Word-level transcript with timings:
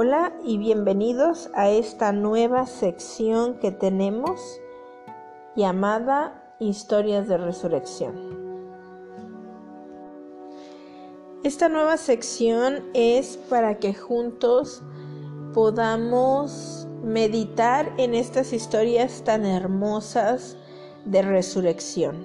Hola 0.00 0.32
y 0.44 0.58
bienvenidos 0.58 1.50
a 1.54 1.70
esta 1.70 2.12
nueva 2.12 2.66
sección 2.66 3.58
que 3.58 3.72
tenemos 3.72 4.40
llamada 5.56 6.54
Historias 6.60 7.26
de 7.26 7.36
Resurrección. 7.36 8.14
Esta 11.42 11.68
nueva 11.68 11.96
sección 11.96 12.84
es 12.94 13.38
para 13.50 13.80
que 13.80 13.92
juntos 13.92 14.84
podamos 15.52 16.86
meditar 17.02 17.92
en 17.98 18.14
estas 18.14 18.52
historias 18.52 19.24
tan 19.24 19.44
hermosas 19.44 20.56
de 21.06 21.22
resurrección. 21.22 22.24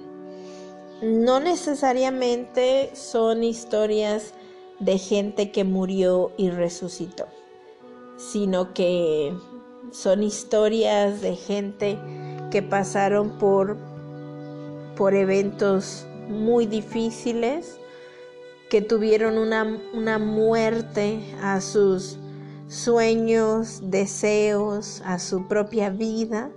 No 1.02 1.40
necesariamente 1.40 2.94
son 2.94 3.42
historias 3.42 4.32
de 4.78 4.96
gente 4.96 5.50
que 5.50 5.64
murió 5.64 6.30
y 6.36 6.50
resucitó 6.50 7.26
sino 8.16 8.72
que 8.74 9.34
son 9.90 10.22
historias 10.22 11.20
de 11.20 11.36
gente 11.36 11.98
que 12.50 12.62
pasaron 12.62 13.38
por, 13.38 13.76
por 14.96 15.14
eventos 15.14 16.06
muy 16.28 16.66
difíciles, 16.66 17.78
que 18.70 18.80
tuvieron 18.80 19.38
una, 19.38 19.80
una 19.92 20.18
muerte 20.18 21.20
a 21.42 21.60
sus 21.60 22.18
sueños, 22.68 23.90
deseos, 23.90 25.02
a 25.04 25.18
su 25.18 25.46
propia 25.46 25.90
vida, 25.90 26.50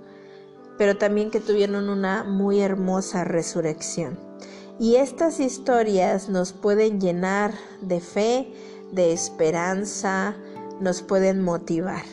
pero 0.78 0.98
también 0.98 1.32
que 1.32 1.40
tuvieron 1.40 1.90
una 1.90 2.24
muy 2.24 2.62
hermosa 2.62 3.24
resurrección. 3.24 4.20
Y 4.80 4.96
estas 4.96 5.40
historias 5.40 6.30
nos 6.30 6.54
pueden 6.54 7.02
llenar 7.02 7.54
de 7.82 8.00
fe, 8.00 8.54
de 8.92 9.12
esperanza, 9.12 10.36
nos 10.80 11.02
pueden 11.02 11.42
motivar. 11.42 12.04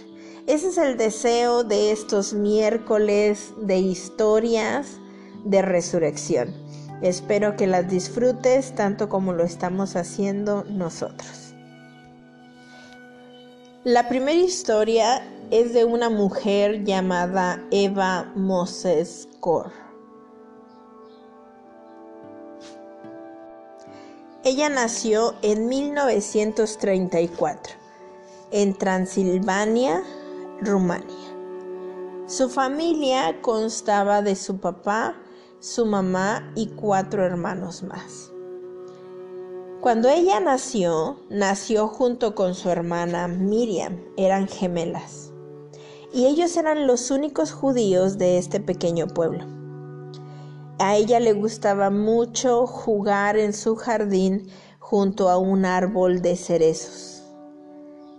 Ese 0.47 0.69
es 0.69 0.79
el 0.79 0.97
deseo 0.97 1.65
de 1.65 1.91
estos 1.91 2.35
miércoles 2.35 3.53
de 3.59 3.79
historias 3.79 4.99
de 5.45 5.63
resurrección. 5.63 6.55
Espero 7.03 7.57
que 7.57 7.67
las 7.67 7.89
disfrutes 7.89 8.75
tanto 8.75 9.09
como 9.09 9.33
lo 9.33 9.45
estamos 9.45 9.97
haciendo 9.97 10.65
nosotros. 10.65 11.55
La 13.85 14.09
primera 14.09 14.39
historia 14.39 15.23
es 15.51 15.75
de 15.75 15.85
una 15.85 16.09
mujer 16.09 16.85
llamada 16.85 17.63
Eva 17.71 18.33
Moses 18.35 19.29
Kor. 19.41 19.71
Ella 24.43 24.69
nació 24.69 25.35
en 25.43 25.69
1934 25.69 27.84
en 28.51 28.75
Transilvania, 28.75 30.03
Rumania. 30.61 31.35
Su 32.27 32.49
familia 32.49 33.41
constaba 33.43 34.23
de 34.23 34.37
su 34.37 34.59
papá, 34.59 35.15
su 35.61 35.87
mamá 35.87 36.53
y 36.55 36.69
cuatro 36.69 37.25
hermanos 37.25 37.83
más. 37.83 38.33
Cuando 39.81 40.09
ella 40.09 40.41
nació, 40.41 41.19
nació 41.29 41.89
junto 41.89 42.35
con 42.35 42.55
su 42.55 42.71
hermana 42.71 43.29
Miriam, 43.29 44.01
eran 44.17 44.49
gemelas, 44.49 45.31
y 46.13 46.25
ellos 46.27 46.57
eran 46.57 46.87
los 46.87 47.11
únicos 47.11 47.53
judíos 47.53 48.17
de 48.17 48.39
este 48.39 48.61
pequeño 48.61 49.07
pueblo. 49.09 49.45
A 50.79 50.97
ella 50.97 51.21
le 51.21 51.35
gustaba 51.35 51.91
mucho 51.91 52.67
jugar 52.67 53.37
en 53.37 53.53
su 53.53 53.77
jardín 53.77 54.49
junto 54.81 55.29
a 55.29 55.39
un 55.39 55.65
árbol 55.65 56.21
de 56.21 56.37
cerezos. 56.37 57.14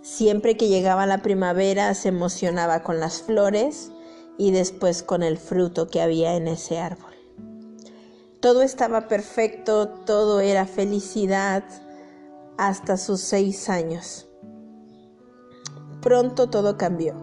Siempre 0.05 0.55
que 0.55 0.67
llegaba 0.67 1.07
la 1.07 1.23
primavera 1.23 1.91
se 1.95 2.09
emocionaba 2.09 2.83
con 2.83 2.99
las 2.99 3.23
flores 3.23 3.91
y 4.38 4.51
después 4.51 5.01
con 5.01 5.23
el 5.23 5.39
fruto 5.39 5.88
que 5.88 5.99
había 5.99 6.35
en 6.35 6.47
ese 6.47 6.77
árbol. 6.77 7.16
Todo 8.39 8.61
estaba 8.61 9.07
perfecto, 9.07 9.88
todo 9.89 10.41
era 10.41 10.67
felicidad 10.67 11.63
hasta 12.55 12.97
sus 12.97 13.19
seis 13.21 13.67
años. 13.67 14.27
Pronto 16.03 16.51
todo 16.51 16.77
cambió. 16.77 17.16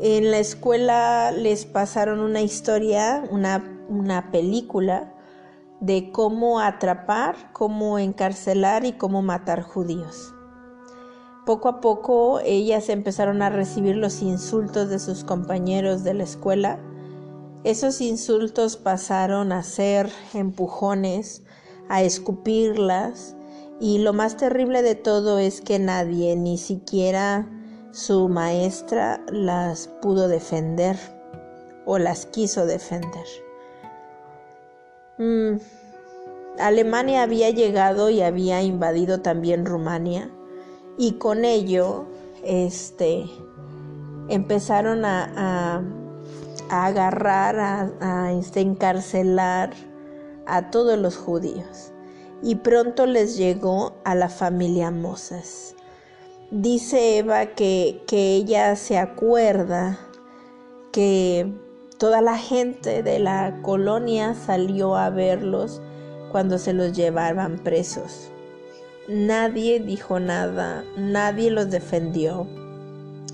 En 0.00 0.30
la 0.30 0.38
escuela 0.38 1.30
les 1.30 1.66
pasaron 1.66 2.20
una 2.20 2.40
historia, 2.40 3.22
una, 3.30 3.84
una 3.90 4.30
película 4.30 5.12
de 5.80 6.10
cómo 6.10 6.60
atrapar, 6.60 7.52
cómo 7.52 7.98
encarcelar 7.98 8.86
y 8.86 8.94
cómo 8.94 9.20
matar 9.20 9.60
judíos. 9.60 10.33
Poco 11.44 11.68
a 11.68 11.80
poco 11.82 12.40
ellas 12.40 12.88
empezaron 12.88 13.42
a 13.42 13.50
recibir 13.50 13.96
los 13.96 14.22
insultos 14.22 14.88
de 14.88 14.98
sus 14.98 15.24
compañeros 15.24 16.02
de 16.02 16.14
la 16.14 16.24
escuela. 16.24 16.78
Esos 17.64 18.00
insultos 18.00 18.78
pasaron 18.78 19.52
a 19.52 19.62
ser 19.62 20.10
empujones, 20.32 21.42
a 21.90 22.02
escupirlas 22.02 23.36
y 23.78 23.98
lo 23.98 24.14
más 24.14 24.38
terrible 24.38 24.80
de 24.80 24.94
todo 24.94 25.38
es 25.38 25.60
que 25.60 25.78
nadie, 25.78 26.34
ni 26.34 26.56
siquiera 26.56 27.46
su 27.90 28.30
maestra, 28.30 29.22
las 29.30 29.88
pudo 30.00 30.28
defender 30.28 30.96
o 31.84 31.98
las 31.98 32.24
quiso 32.24 32.64
defender. 32.64 33.26
Mm, 35.18 35.58
Alemania 36.58 37.22
había 37.22 37.50
llegado 37.50 38.08
y 38.08 38.22
había 38.22 38.62
invadido 38.62 39.20
también 39.20 39.66
Rumania 39.66 40.30
y 40.96 41.12
con 41.12 41.44
ello 41.44 42.06
este, 42.42 43.24
empezaron 44.28 45.04
a, 45.04 45.82
agarrar, 46.70 47.58
a, 47.60 47.90
a 48.00 48.32
este, 48.32 48.60
encarcelar 48.60 49.72
a 50.46 50.70
todos 50.70 50.98
los 50.98 51.16
judíos 51.16 51.92
y 52.42 52.56
pronto 52.56 53.06
les 53.06 53.36
llegó 53.36 53.94
a 54.04 54.14
la 54.14 54.28
familia 54.28 54.90
Moses. 54.90 55.74
Dice 56.50 57.18
Eva 57.18 57.46
que, 57.46 58.02
que 58.06 58.36
ella 58.36 58.76
se 58.76 58.98
acuerda 58.98 59.98
que 60.92 61.52
toda 61.98 62.20
la 62.20 62.36
gente 62.36 63.02
de 63.02 63.18
la 63.18 63.60
colonia 63.62 64.34
salió 64.34 64.94
a 64.94 65.10
verlos 65.10 65.80
cuando 66.30 66.58
se 66.58 66.72
los 66.74 66.92
llevaban 66.92 67.58
presos. 67.58 68.30
Nadie 69.08 69.80
dijo 69.80 70.18
nada, 70.18 70.82
nadie 70.96 71.50
los 71.50 71.70
defendió 71.70 72.46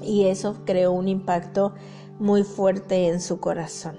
y 0.02 0.24
eso 0.24 0.56
creó 0.64 0.90
un 0.90 1.06
impacto 1.06 1.74
muy 2.18 2.42
fuerte 2.42 3.06
en 3.06 3.20
su 3.20 3.38
corazón. 3.38 3.96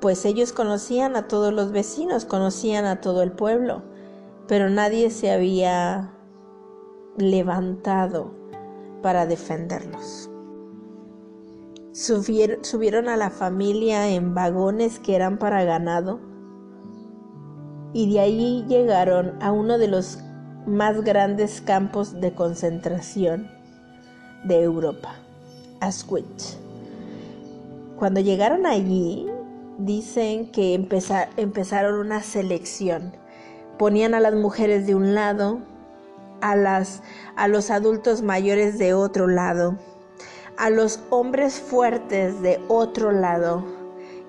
Pues 0.00 0.26
ellos 0.26 0.52
conocían 0.52 1.16
a 1.16 1.26
todos 1.26 1.54
los 1.54 1.72
vecinos, 1.72 2.26
conocían 2.26 2.84
a 2.84 3.00
todo 3.00 3.22
el 3.22 3.32
pueblo, 3.32 3.82
pero 4.46 4.68
nadie 4.68 5.08
se 5.08 5.30
había 5.30 6.12
levantado 7.16 8.34
para 9.00 9.24
defenderlos. 9.24 10.28
Subieron 11.92 13.08
a 13.08 13.16
la 13.16 13.30
familia 13.30 14.08
en 14.10 14.34
vagones 14.34 14.98
que 14.98 15.16
eran 15.16 15.38
para 15.38 15.64
ganado 15.64 16.20
y 17.94 18.12
de 18.12 18.20
ahí 18.20 18.64
llegaron 18.68 19.40
a 19.40 19.52
uno 19.52 19.78
de 19.78 19.88
los 19.88 20.18
más 20.66 21.02
grandes 21.02 21.60
campos 21.60 22.20
de 22.20 22.32
concentración 22.32 23.50
de 24.44 24.62
Europa, 24.62 25.16
Auschwitz. 25.80 26.58
Cuando 27.98 28.20
llegaron 28.20 28.66
allí, 28.66 29.26
dicen 29.78 30.50
que 30.50 30.74
empezaron 30.74 31.94
una 31.94 32.22
selección. 32.22 33.14
Ponían 33.78 34.14
a 34.14 34.20
las 34.20 34.34
mujeres 34.34 34.86
de 34.86 34.94
un 34.94 35.14
lado, 35.14 35.60
a, 36.40 36.56
las, 36.56 37.02
a 37.36 37.48
los 37.48 37.70
adultos 37.70 38.22
mayores 38.22 38.78
de 38.78 38.94
otro 38.94 39.26
lado, 39.26 39.78
a 40.56 40.70
los 40.70 41.00
hombres 41.10 41.60
fuertes 41.60 42.40
de 42.42 42.60
otro 42.68 43.10
lado 43.10 43.64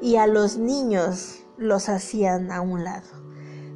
y 0.01 0.15
a 0.15 0.27
los 0.27 0.57
niños 0.57 1.43
los 1.57 1.89
hacían 1.89 2.51
a 2.51 2.61
un 2.61 2.83
lado. 2.83 3.07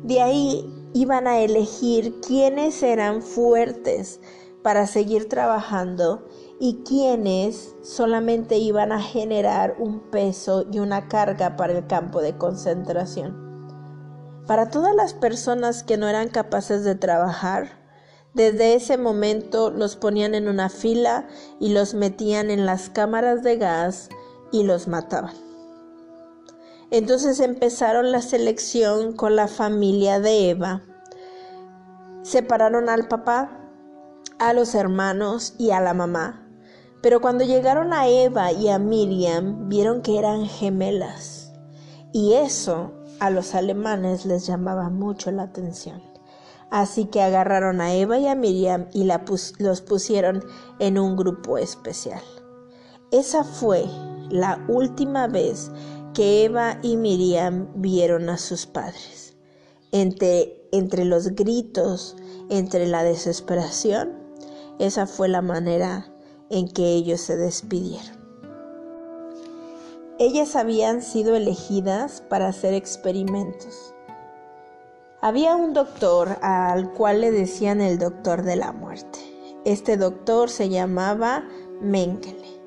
De 0.03 0.21
ahí 0.21 0.79
iban 0.94 1.27
a 1.27 1.39
elegir 1.39 2.19
quiénes 2.21 2.81
eran 2.83 3.21
fuertes 3.21 4.19
para 4.63 4.88
seguir 4.88 5.30
trabajando 5.30 6.27
y 6.59 6.83
quiénes 6.83 7.75
solamente 7.81 8.57
iban 8.57 8.91
a 8.91 9.01
generar 9.01 9.75
un 9.80 10.01
peso 10.12 10.65
y 10.71 10.80
una 10.80 11.07
carga 11.07 11.56
para 11.56 11.74
el 11.74 11.88
campo 11.88 12.21
de 12.21 12.38
concentración. 12.38 13.50
Para 14.45 14.69
todas 14.69 14.95
las 14.95 15.13
personas 15.13 15.83
que 15.83 15.97
no 15.97 16.07
eran 16.07 16.30
capaces 16.30 16.83
de 16.83 16.95
trabajar, 16.95 17.80
desde 18.33 18.74
ese 18.74 18.97
momento 18.97 19.69
los 19.69 19.95
ponían 19.95 20.35
en 20.35 20.47
una 20.47 20.69
fila 20.69 21.27
y 21.59 21.69
los 21.69 21.94
metían 21.94 22.50
en 22.50 22.65
las 22.65 22.89
cámaras 22.89 23.44
de 23.44 23.57
gas 23.57 24.09
y 24.51 24.63
los 24.63 24.88
mataban. 24.88 25.49
Entonces 26.91 27.39
empezaron 27.39 28.12
la 28.12 28.21
selección 28.21 29.13
con 29.13 29.36
la 29.36 29.47
familia 29.47 30.19
de 30.19 30.50
Eva. 30.50 30.81
Separaron 32.24 32.89
al 32.89 33.07
papá, 33.07 33.59
a 34.39 34.53
los 34.53 34.74
hermanos 34.74 35.53
y 35.59 35.71
a 35.71 35.81
la 35.81 35.94
mamá. 35.94 36.47
Pero 37.01 37.21
cuando 37.21 37.44
llegaron 37.44 37.94
a 37.94 38.07
Eva 38.07 38.51
y 38.51 38.69
a 38.69 38.80
Miriam, 38.80 39.69
vieron 39.69 40.01
que 40.01 40.18
eran 40.18 40.45
gemelas. 40.45 41.53
Y 42.12 42.33
eso 42.33 42.92
a 43.19 43.30
los 43.30 43.53
alemanes 43.53 44.25
les 44.25 44.47
llamaba 44.47 44.89
mucho 44.89 45.31
la 45.31 45.44
atención. 45.44 46.01
Así 46.71 47.06
que 47.06 47.21
agarraron 47.21 47.81
a 47.81 47.94
Eva 47.94 48.18
y 48.18 48.27
a 48.27 48.35
Miriam 48.35 48.88
y 48.94 49.03
los 49.06 49.81
pusieron 49.81 50.44
en 50.80 50.97
un 50.97 51.15
grupo 51.15 51.57
especial. 51.57 52.21
Esa 53.12 53.44
fue 53.44 53.85
la 54.30 54.63
última 54.68 55.27
vez 55.27 55.71
que 56.13 56.45
Eva 56.45 56.79
y 56.81 56.97
Miriam 56.97 57.69
vieron 57.75 58.29
a 58.29 58.38
sus 58.38 58.65
padres. 58.65 59.35
Entre, 59.91 60.67
entre 60.71 61.06
los 61.06 61.35
gritos, 61.35 62.15
entre 62.50 62.88
la 62.88 63.03
desesperación, 63.03 64.17
esa 64.79 65.07
fue 65.07 65.27
la 65.27 65.41
manera 65.41 66.13
en 66.50 66.67
que 66.67 66.94
ellos 66.94 67.21
se 67.21 67.38
despidieron. 67.38 68.19
Ellas 70.19 70.56
habían 70.56 71.01
sido 71.01 71.35
elegidas 71.35 72.21
para 72.21 72.50
hacer 72.50 72.73
experimentos. 72.73 73.94
Había 75.21 75.56
un 75.56 75.73
doctor 75.73 76.38
al 76.41 76.94
cual 76.94 77.21
le 77.21 77.31
decían 77.31 77.81
el 77.81 78.00
doctor 78.00 78.44
de 78.44 78.56
la 78.56 78.71
muerte. 78.71 79.19
Este 79.65 79.97
doctor 79.97 80.50
se 80.50 80.69
llamaba 80.69 81.45
Mengele. 81.81 82.59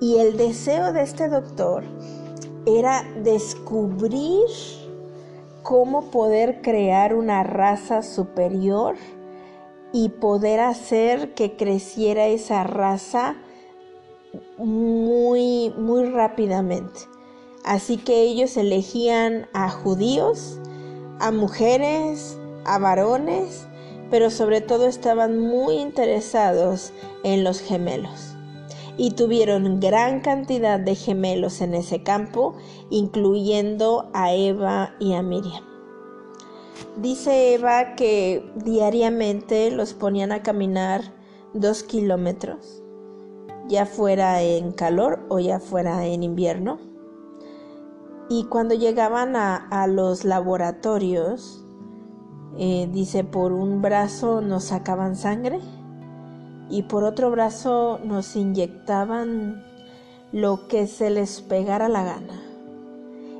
Y 0.00 0.18
el 0.18 0.36
deseo 0.36 0.92
de 0.92 1.02
este 1.02 1.28
doctor 1.28 1.84
era 2.66 3.04
descubrir 3.22 4.46
cómo 5.62 6.10
poder 6.10 6.62
crear 6.62 7.14
una 7.14 7.42
raza 7.42 8.02
superior 8.02 8.96
y 9.92 10.08
poder 10.08 10.60
hacer 10.60 11.34
que 11.34 11.56
creciera 11.56 12.26
esa 12.26 12.64
raza 12.64 13.36
muy 14.58 15.70
muy 15.76 16.04
rápidamente. 16.04 17.00
Así 17.64 17.96
que 17.98 18.22
ellos 18.22 18.56
elegían 18.56 19.48
a 19.52 19.68
judíos, 19.68 20.58
a 21.18 21.30
mujeres, 21.30 22.38
a 22.64 22.78
varones, 22.78 23.66
pero 24.10 24.30
sobre 24.30 24.60
todo 24.60 24.86
estaban 24.86 25.38
muy 25.38 25.76
interesados 25.76 26.92
en 27.22 27.44
los 27.44 27.60
gemelos 27.60 28.29
y 29.00 29.12
tuvieron 29.12 29.80
gran 29.80 30.20
cantidad 30.20 30.78
de 30.78 30.94
gemelos 30.94 31.62
en 31.62 31.72
ese 31.72 32.02
campo, 32.02 32.54
incluyendo 32.90 34.10
a 34.12 34.34
Eva 34.34 34.94
y 34.98 35.14
a 35.14 35.22
Miriam. 35.22 35.64
Dice 37.00 37.54
Eva 37.54 37.94
que 37.94 38.52
diariamente 38.56 39.70
los 39.70 39.94
ponían 39.94 40.32
a 40.32 40.42
caminar 40.42 41.14
dos 41.54 41.82
kilómetros, 41.82 42.82
ya 43.68 43.86
fuera 43.86 44.42
en 44.42 44.70
calor 44.70 45.24
o 45.30 45.38
ya 45.38 45.60
fuera 45.60 46.04
en 46.04 46.22
invierno. 46.22 46.78
Y 48.28 48.44
cuando 48.50 48.74
llegaban 48.74 49.34
a, 49.34 49.86
los 49.86 50.26
laboratorios, 50.26 51.64
eh, 52.58 52.86
dice, 52.92 53.24
por 53.24 53.54
un 53.54 53.80
brazo 53.80 54.42
nos 54.42 54.64
sacaban 54.64 55.16
sangre 55.16 55.58
y 56.70 56.84
por 56.84 57.04
otro 57.04 57.30
brazo 57.30 58.00
nos 58.04 58.36
inyectaban 58.36 59.64
lo 60.32 60.68
que 60.68 60.86
se 60.86 61.10
les 61.10 61.40
pegara 61.42 61.88
la 61.88 62.04
gana. 62.04 62.40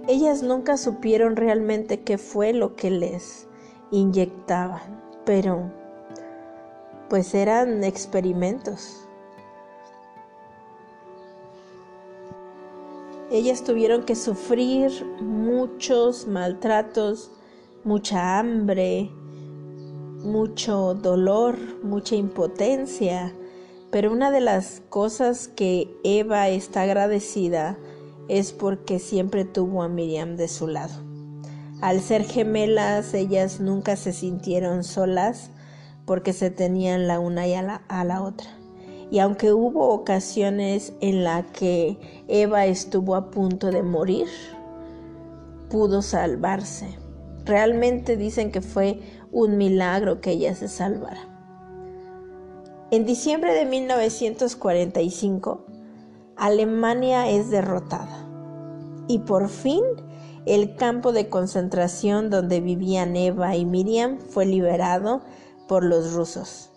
Ellas 0.08 0.42
nunca 0.42 0.76
supieron 0.76 1.36
realmente 1.36 2.00
qué 2.00 2.18
fue 2.18 2.52
lo 2.52 2.74
que 2.74 2.90
les 2.90 3.46
inyectaban, 3.92 5.00
pero 5.24 5.70
pues 7.08 7.34
eran 7.34 7.84
experimentos. 7.84 9.06
Ellas 13.30 13.62
tuvieron 13.62 14.02
que 14.02 14.16
sufrir 14.16 14.90
muchos 15.20 16.26
maltratos, 16.26 17.30
mucha 17.84 18.40
hambre, 18.40 19.12
mucho 20.22 20.94
dolor, 20.94 21.56
mucha 21.82 22.14
impotencia, 22.14 23.34
pero 23.90 24.12
una 24.12 24.30
de 24.30 24.40
las 24.40 24.82
cosas 24.88 25.48
que 25.48 25.88
Eva 26.04 26.48
está 26.48 26.82
agradecida 26.82 27.78
es 28.28 28.52
porque 28.52 28.98
siempre 28.98 29.44
tuvo 29.44 29.82
a 29.82 29.88
Miriam 29.88 30.36
de 30.36 30.48
su 30.48 30.68
lado. 30.68 30.94
Al 31.80 32.00
ser 32.00 32.24
gemelas, 32.24 33.14
ellas 33.14 33.60
nunca 33.60 33.96
se 33.96 34.12
sintieron 34.12 34.84
solas 34.84 35.50
porque 36.04 36.32
se 36.32 36.50
tenían 36.50 37.08
la 37.08 37.18
una 37.18 37.46
y 37.48 37.54
a 37.54 37.62
la, 37.62 37.82
a 37.88 38.04
la 38.04 38.22
otra. 38.22 38.48
Y 39.10 39.18
aunque 39.18 39.52
hubo 39.52 39.88
ocasiones 39.88 40.92
en 41.00 41.24
las 41.24 41.46
que 41.46 41.98
Eva 42.28 42.66
estuvo 42.66 43.16
a 43.16 43.30
punto 43.30 43.70
de 43.70 43.82
morir, 43.82 44.28
pudo 45.68 46.02
salvarse. 46.02 46.96
Realmente 47.44 48.16
dicen 48.16 48.52
que 48.52 48.60
fue 48.60 49.00
un 49.32 49.56
milagro 49.56 50.20
que 50.20 50.32
ella 50.32 50.54
se 50.54 50.68
salvara. 50.68 51.26
En 52.90 53.04
diciembre 53.06 53.54
de 53.54 53.66
1945, 53.66 55.64
Alemania 56.36 57.30
es 57.30 57.50
derrotada 57.50 58.26
y 59.06 59.18
por 59.20 59.48
fin 59.48 59.82
el 60.46 60.74
campo 60.74 61.12
de 61.12 61.28
concentración 61.28 62.30
donde 62.30 62.60
vivían 62.60 63.14
Eva 63.14 63.54
y 63.56 63.64
Miriam 63.64 64.18
fue 64.18 64.46
liberado 64.46 65.20
por 65.68 65.84
los 65.84 66.14
rusos. 66.14 66.70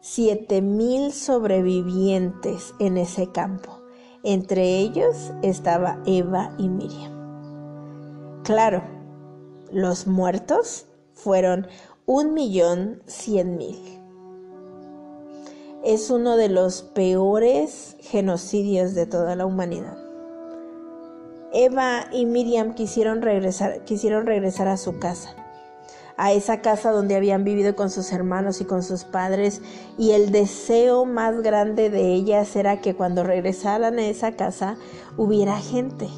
Siete 0.00 0.62
mil 0.62 1.12
sobrevivientes 1.12 2.74
en 2.80 2.96
ese 2.96 3.30
campo. 3.30 3.82
Entre 4.24 4.78
ellos 4.78 5.32
estaba 5.42 6.00
Eva 6.06 6.54
y 6.58 6.68
Miriam. 6.68 7.12
Claro, 8.42 8.97
los 9.72 10.06
muertos 10.06 10.86
fueron 11.14 11.66
un 12.06 12.32
millón 12.32 13.02
cien 13.06 13.56
mil. 13.56 13.76
Es 15.84 16.10
uno 16.10 16.36
de 16.36 16.48
los 16.48 16.82
peores 16.82 17.96
genocidios 18.00 18.94
de 18.94 19.06
toda 19.06 19.36
la 19.36 19.46
humanidad. 19.46 19.96
Eva 21.52 22.06
y 22.12 22.26
Miriam 22.26 22.74
quisieron 22.74 23.22
regresar, 23.22 23.84
quisieron 23.84 24.26
regresar 24.26 24.68
a 24.68 24.76
su 24.76 24.98
casa, 24.98 25.34
a 26.16 26.32
esa 26.32 26.60
casa 26.60 26.90
donde 26.90 27.16
habían 27.16 27.44
vivido 27.44 27.74
con 27.74 27.90
sus 27.90 28.12
hermanos 28.12 28.60
y 28.60 28.64
con 28.64 28.82
sus 28.82 29.04
padres, 29.04 29.62
y 29.96 30.10
el 30.12 30.30
deseo 30.30 31.04
más 31.04 31.40
grande 31.40 31.90
de 31.90 32.12
ellas 32.12 32.54
era 32.56 32.80
que 32.80 32.94
cuando 32.94 33.24
regresaran 33.24 33.98
a 33.98 34.06
esa 34.06 34.32
casa 34.32 34.76
hubiera 35.16 35.58
gente 35.58 36.08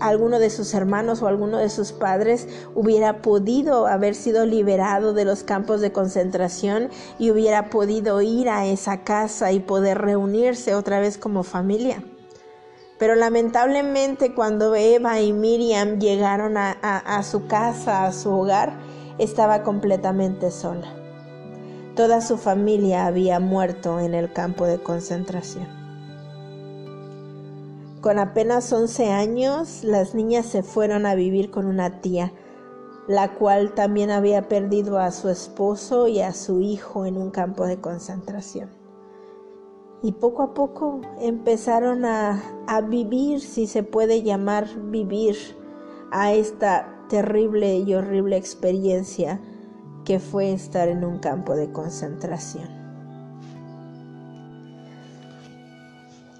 alguno 0.00 0.38
de 0.38 0.50
sus 0.50 0.74
hermanos 0.74 1.22
o 1.22 1.28
alguno 1.28 1.58
de 1.58 1.70
sus 1.70 1.92
padres 1.92 2.48
hubiera 2.74 3.22
podido 3.22 3.86
haber 3.86 4.14
sido 4.14 4.46
liberado 4.46 5.14
de 5.14 5.24
los 5.24 5.44
campos 5.44 5.80
de 5.80 5.92
concentración 5.92 6.90
y 7.18 7.30
hubiera 7.30 7.70
podido 7.70 8.20
ir 8.22 8.48
a 8.48 8.66
esa 8.66 9.04
casa 9.04 9.52
y 9.52 9.60
poder 9.60 9.98
reunirse 9.98 10.74
otra 10.74 11.00
vez 11.00 11.18
como 11.18 11.42
familia. 11.42 12.02
Pero 12.98 13.14
lamentablemente 13.14 14.34
cuando 14.34 14.74
Eva 14.74 15.20
y 15.20 15.32
Miriam 15.32 15.98
llegaron 15.98 16.56
a 16.56 17.22
su 17.22 17.46
casa, 17.46 18.06
a 18.06 18.12
su 18.12 18.30
hogar, 18.30 18.78
estaba 19.18 19.62
completamente 19.62 20.50
sola. 20.50 20.94
Toda 21.94 22.20
su 22.20 22.38
familia 22.38 23.06
había 23.06 23.38
muerto 23.38 24.00
en 24.00 24.14
el 24.14 24.32
campo 24.32 24.66
de 24.66 24.82
concentración. 24.82 25.83
Con 28.04 28.18
apenas 28.18 28.70
11 28.70 29.12
años, 29.12 29.82
las 29.82 30.14
niñas 30.14 30.44
se 30.44 30.62
fueron 30.62 31.06
a 31.06 31.14
vivir 31.14 31.50
con 31.50 31.64
una 31.64 32.02
tía, 32.02 32.34
la 33.08 33.32
cual 33.32 33.72
también 33.72 34.10
había 34.10 34.46
perdido 34.46 34.98
a 34.98 35.10
su 35.10 35.30
esposo 35.30 36.06
y 36.06 36.20
a 36.20 36.34
su 36.34 36.60
hijo 36.60 37.06
en 37.06 37.16
un 37.16 37.30
campo 37.30 37.64
de 37.64 37.80
concentración. 37.80 38.68
y 40.02 40.12
poco 40.12 40.42
a 40.42 40.52
poco 40.52 41.00
empezaron 41.18 42.04
a, 42.04 42.42
a 42.66 42.82
vivir, 42.82 43.40
si 43.40 43.66
se 43.66 43.82
puede 43.82 44.22
llamar 44.22 44.68
vivir, 44.90 45.38
a 46.10 46.34
esta 46.34 47.06
terrible 47.08 47.78
y 47.78 47.94
horrible 47.94 48.36
experiencia 48.36 49.40
que 50.04 50.18
fue 50.18 50.52
estar 50.52 50.88
en 50.88 51.06
un 51.06 51.20
campo 51.20 51.54
de 51.54 51.72
concentración. 51.72 52.83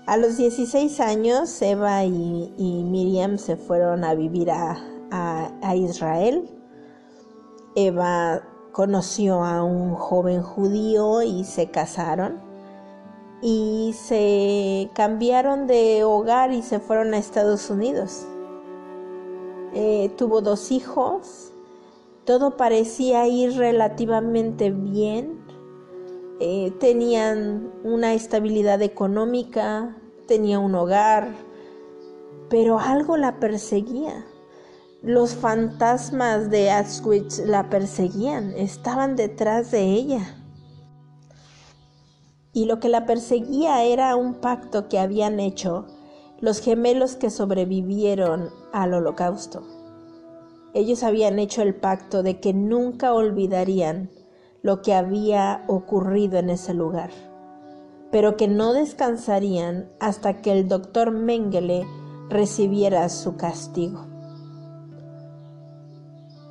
A 0.07 0.19
los 0.19 0.37
16 0.37 1.01
años, 1.01 1.63
Eva 1.63 2.05
y, 2.05 2.85
Miriam 2.85 3.39
se 3.39 3.57
fueron 3.57 4.05
a 4.05 4.15
vivir 4.15 4.51
a, 4.51 4.77
Israel. 5.75 6.47
Eva 7.75 8.43
conoció 8.73 9.43
a 9.43 9.65
un 9.65 9.95
joven 9.95 10.43
judío 10.43 11.23
y 11.23 11.45
se 11.45 11.71
casaron 11.71 12.43
y 13.41 13.95
se 13.95 14.91
cambiaron 14.95 15.67
de 15.67 16.05
hogar 16.05 16.53
y 16.53 16.61
se 16.61 16.81
fueron 16.81 17.15
a 17.15 17.19
Estados 17.19 17.71
Unidos. 17.71 18.27
Eh, 19.73 20.13
tuvo 20.19 20.43
dos 20.43 20.71
hijos, 20.71 21.53
todo 22.27 22.59
parecía 22.59 23.27
ir 23.27 23.57
relativamente 23.57 24.71
bien, 24.71 25.44
eh, 26.41 26.73
tenían 26.81 27.73
una 27.85 28.15
estabilidad 28.15 28.83
económica, 28.83 29.97
tenía 30.27 30.59
un 30.59 30.75
hogar, 30.75 31.35
pero 32.51 32.79
algo 32.79 33.17
la 33.17 33.39
perseguía. 33.39 34.27
Los 35.03 35.35
fantasmas 35.35 36.51
de 36.51 36.71
Auschwitz 36.71 37.39
la 37.41 37.69
perseguían, 37.71 38.53
estaban 38.57 39.17
detrás 39.17 39.71
de 39.71 39.83
ella. 39.83 40.37
Y 42.53 42.67
lo 42.67 42.81
que 42.81 42.89
la 42.89 43.05
perseguía 43.07 43.85
era 43.85 44.17
un 44.17 44.35
pacto 44.35 44.89
que 44.89 44.99
habían 44.99 45.41
hecho 45.41 45.87
los 46.41 46.61
gemelos 46.61 47.17
que 47.17 47.31
sobrevivieron 47.31 48.51
al 48.73 48.95
holocausto. 48.95 49.63
Ellos 50.73 51.05
habían 51.05 51.39
hecho 51.39 51.63
el 51.63 51.75
pacto 51.75 52.23
de 52.23 52.41
que 52.41 52.53
nunca 52.53 53.13
olvidarían 53.13 54.11
lo 54.65 54.83
que 54.83 54.95
había 54.95 55.63
ocurrido 55.69 56.41
en 56.41 56.51
ese 56.51 56.75
lugar, 56.75 57.11
pero 58.11 58.37
que 58.37 58.49
no 58.49 58.73
descansarían 58.73 59.89
hasta 60.01 60.43
que 60.43 60.51
el 60.51 60.67
doctor 60.67 61.13
Mengele 61.13 61.87
recibiera 62.29 63.09
su 63.09 63.37
castigo. 63.37 64.09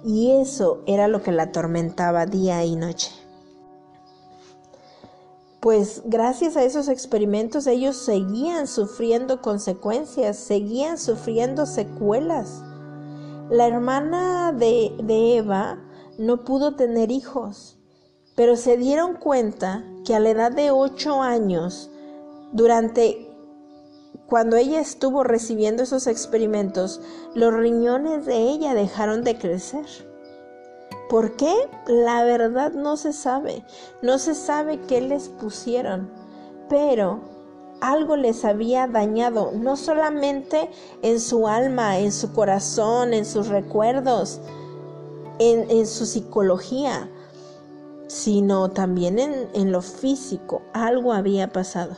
Y 0.06 0.32
eso 0.32 0.82
era 0.86 1.10
lo 1.10 1.22
que 1.22 1.34
la 1.34 1.44
atormentaba 1.44 2.26
día 2.26 2.64
y 2.64 2.78
noche 2.78 3.12
pues 5.64 6.02
gracias 6.04 6.58
a 6.58 6.64
esos 6.66 6.90
experimentos 6.90 7.68
ellos 7.68 7.96
seguían 7.96 8.68
sufriendo 8.68 9.42
consecuencias, 9.42 10.36
seguían 10.36 10.98
sufriendo 10.98 11.66
secuelas. 11.66 12.62
La 13.50 13.66
hermana 13.66 14.52
de, 14.52 14.94
Eva 15.38 15.80
no 16.18 16.44
pudo 16.44 16.76
tener 16.76 17.12
hijos, 17.12 17.78
pero 18.36 18.56
se 18.56 18.78
dieron 18.78 19.16
cuenta 19.16 19.84
que 20.06 20.16
a 20.16 20.20
la 20.20 20.30
edad 20.30 20.52
de 20.52 20.72
ocho 20.72 21.22
años, 21.22 21.90
durante 22.52 23.30
cuando 24.28 24.56
ella 24.56 24.80
estuvo 24.80 25.24
recibiendo 25.24 25.84
esos 25.84 26.08
experimentos, 26.08 27.02
los 27.36 27.54
riñones 27.54 28.26
de 28.26 28.38
ella 28.38 28.74
dejaron 28.74 29.24
de 29.24 29.38
crecer. 29.38 29.86
¿Por 31.10 31.36
qué? 31.36 31.54
La 31.86 32.24
verdad 32.24 32.72
no 32.72 32.98
se 32.98 33.14
sabe. 33.14 33.64
No 34.02 34.18
se 34.18 34.34
sabe 34.34 34.80
qué 34.88 35.02
les 35.02 35.30
pusieron. 35.30 36.10
Pero 36.70 37.20
algo 37.82 38.16
les 38.16 38.46
había 38.46 38.88
dañado, 38.88 39.52
no 39.54 39.76
solamente 39.76 40.72
en 41.02 41.20
su 41.20 41.48
alma, 41.48 42.00
en 42.00 42.14
su 42.14 42.32
corazón, 42.32 43.14
en 43.14 43.26
sus 43.26 43.50
recuerdos, 43.50 44.40
en, 45.38 45.86
su 45.86 46.06
psicología, 46.06 47.12
sino 48.14 48.70
también 48.70 49.18
en, 49.18 49.50
en 49.54 49.72
lo 49.72 49.82
físico. 49.82 50.62
Algo 50.74 51.14
había 51.14 51.52
pasado. 51.52 51.96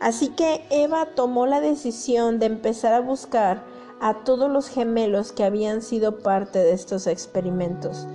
Así 0.00 0.28
que 0.28 0.64
Eva 0.70 1.06
tomó 1.16 1.46
la 1.46 1.60
decisión 1.60 2.38
de 2.38 2.46
empezar 2.46 2.94
a 2.94 3.00
buscar 3.00 3.64
a 4.00 4.22
todos 4.22 4.48
los 4.48 4.68
gemelos 4.68 5.32
que 5.32 5.42
habían 5.42 5.82
sido 5.82 6.20
parte 6.20 6.60
de 6.60 6.72
estos 6.72 7.08
experimentos 7.08 8.06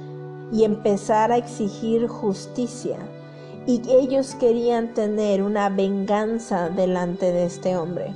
y 0.53 0.63
empezar 0.63 1.33
a 1.33 1.37
exigir 1.37 2.07
justicia. 2.07 2.97
Y 3.65 3.81
ellos 3.89 4.35
querían 4.35 4.93
tener 4.93 5.43
una 5.43 5.67
venganza 5.69 6.69
delante 6.69 7.33
de 7.33 7.45
este 7.45 7.75
hombre, 7.75 8.13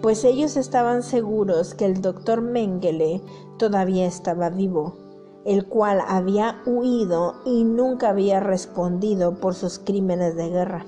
pues 0.00 0.24
ellos 0.24 0.56
estaban 0.56 1.02
seguros 1.02 1.74
que 1.74 1.84
el 1.84 2.00
doctor 2.00 2.40
Mengele 2.40 3.20
todavía 3.58 4.06
estaba 4.06 4.48
vivo, 4.48 5.01
el 5.44 5.66
cual 5.66 6.00
había 6.06 6.62
huido 6.66 7.36
y 7.44 7.64
nunca 7.64 8.10
había 8.10 8.38
respondido 8.40 9.40
por 9.40 9.54
sus 9.54 9.78
crímenes 9.78 10.36
de 10.36 10.50
guerra. 10.50 10.84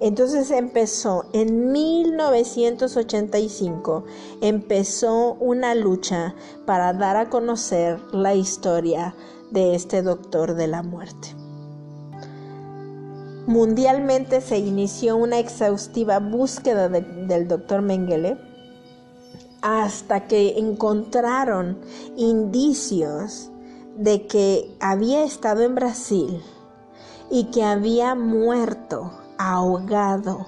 Entonces 0.00 0.52
empezó, 0.52 1.24
en 1.32 1.72
1985, 1.72 4.04
empezó 4.40 5.34
una 5.34 5.74
lucha 5.74 6.36
para 6.66 6.92
dar 6.92 7.16
a 7.16 7.28
conocer 7.28 7.98
la 8.12 8.36
historia 8.36 9.16
de 9.50 9.74
este 9.74 10.02
doctor 10.02 10.54
de 10.54 10.68
la 10.68 10.84
muerte. 10.84 11.34
Mundialmente 13.48 14.40
se 14.40 14.58
inició 14.58 15.16
una 15.16 15.38
exhaustiva 15.38 16.20
búsqueda 16.20 16.88
del 16.88 17.48
doctor 17.48 17.82
Mengele 17.82 18.38
hasta 19.68 20.26
que 20.26 20.58
encontraron 20.58 21.78
indicios 22.16 23.50
de 23.96 24.26
que 24.26 24.74
había 24.80 25.24
estado 25.24 25.62
en 25.62 25.74
Brasil 25.74 26.42
y 27.30 27.44
que 27.44 27.64
había 27.64 28.14
muerto 28.14 29.10
ahogado. 29.36 30.46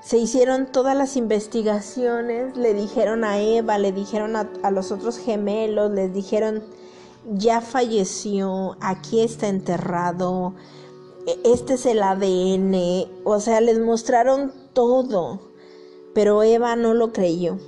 Se 0.00 0.18
hicieron 0.18 0.72
todas 0.72 0.96
las 0.96 1.16
investigaciones, 1.16 2.56
le 2.56 2.74
dijeron 2.74 3.22
a 3.22 3.38
Eva, 3.38 3.78
le 3.78 3.92
dijeron 3.92 4.34
a, 4.34 4.70
los 4.70 4.90
otros 4.90 5.18
gemelos, 5.18 5.90
les 5.92 6.12
dijeron, 6.12 6.64
ya 7.32 7.60
falleció, 7.60 8.76
aquí 8.80 9.20
está 9.20 9.48
enterrado, 9.48 10.54
e, 11.26 11.38
este 11.44 11.74
es 11.74 11.86
el 11.86 12.02
ADN, 12.02 13.08
o 13.24 13.38
sea, 13.40 13.60
les 13.60 13.78
mostraron 13.78 14.52
todo, 14.72 15.49
pero 16.14 16.42
Eva 16.42 16.76
no 16.76 16.94
lo 16.94 17.12
creyó. 17.12 17.58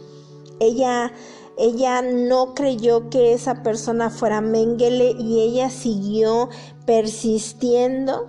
Ella, 0.60 1.12
ella 1.58 2.02
no 2.02 2.54
creyó 2.54 3.10
que 3.10 3.32
esa 3.32 3.62
persona 3.62 4.10
fuera 4.10 4.40
Mengele 4.40 5.14
y 5.18 5.40
ella 5.40 5.70
siguió 5.70 6.48
persistiendo 6.86 8.28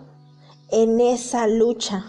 en 0.71 0.99
esa 0.99 1.47
lucha. 1.47 2.05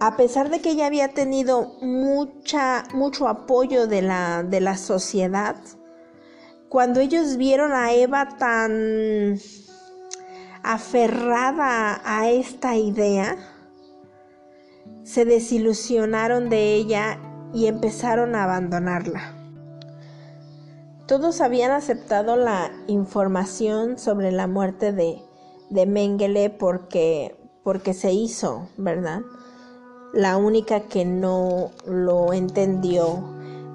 A 0.00 0.16
pesar 0.16 0.48
de 0.48 0.60
que 0.60 0.70
ella 0.70 0.86
había 0.86 1.08
tenido 1.08 1.74
mucha, 1.82 2.84
mucho 2.94 3.26
apoyo 3.26 3.88
de 3.88 4.02
la, 4.02 4.44
de 4.44 4.60
la 4.60 4.76
sociedad, 4.76 5.56
cuando 6.68 7.00
ellos 7.00 7.36
vieron 7.36 7.72
a 7.72 7.92
Eva 7.92 8.36
tan 8.38 9.40
aferrada 10.62 12.00
a 12.04 12.28
esta 12.30 12.76
idea, 12.76 13.36
se 15.04 15.24
desilusionaron 15.24 16.48
de 16.50 16.74
ella 16.74 17.18
y 17.54 17.66
empezaron 17.66 18.34
a 18.34 18.44
abandonarla. 18.44 19.34
Todos 21.06 21.40
habían 21.40 21.70
aceptado 21.70 22.36
la 22.36 22.70
información 22.86 23.98
sobre 23.98 24.30
la 24.30 24.46
muerte 24.46 24.92
de, 24.92 25.22
de 25.70 25.86
Mengele 25.86 26.50
porque, 26.50 27.34
porque 27.64 27.94
se 27.94 28.12
hizo, 28.12 28.68
¿verdad? 28.76 29.22
La 30.12 30.36
única 30.36 30.80
que 30.80 31.06
no 31.06 31.70
lo 31.86 32.32
entendió 32.34 33.24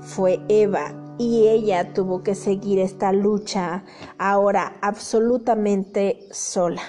fue 0.02 0.40
Eva 0.48 0.94
y 1.18 1.48
ella 1.48 1.94
tuvo 1.94 2.24
que 2.24 2.36
seguir 2.36 2.80
esta 2.80 3.12
lucha 3.12 3.84
ahora 4.18 4.74
absolutamente 4.82 6.28
sola. 6.32 6.82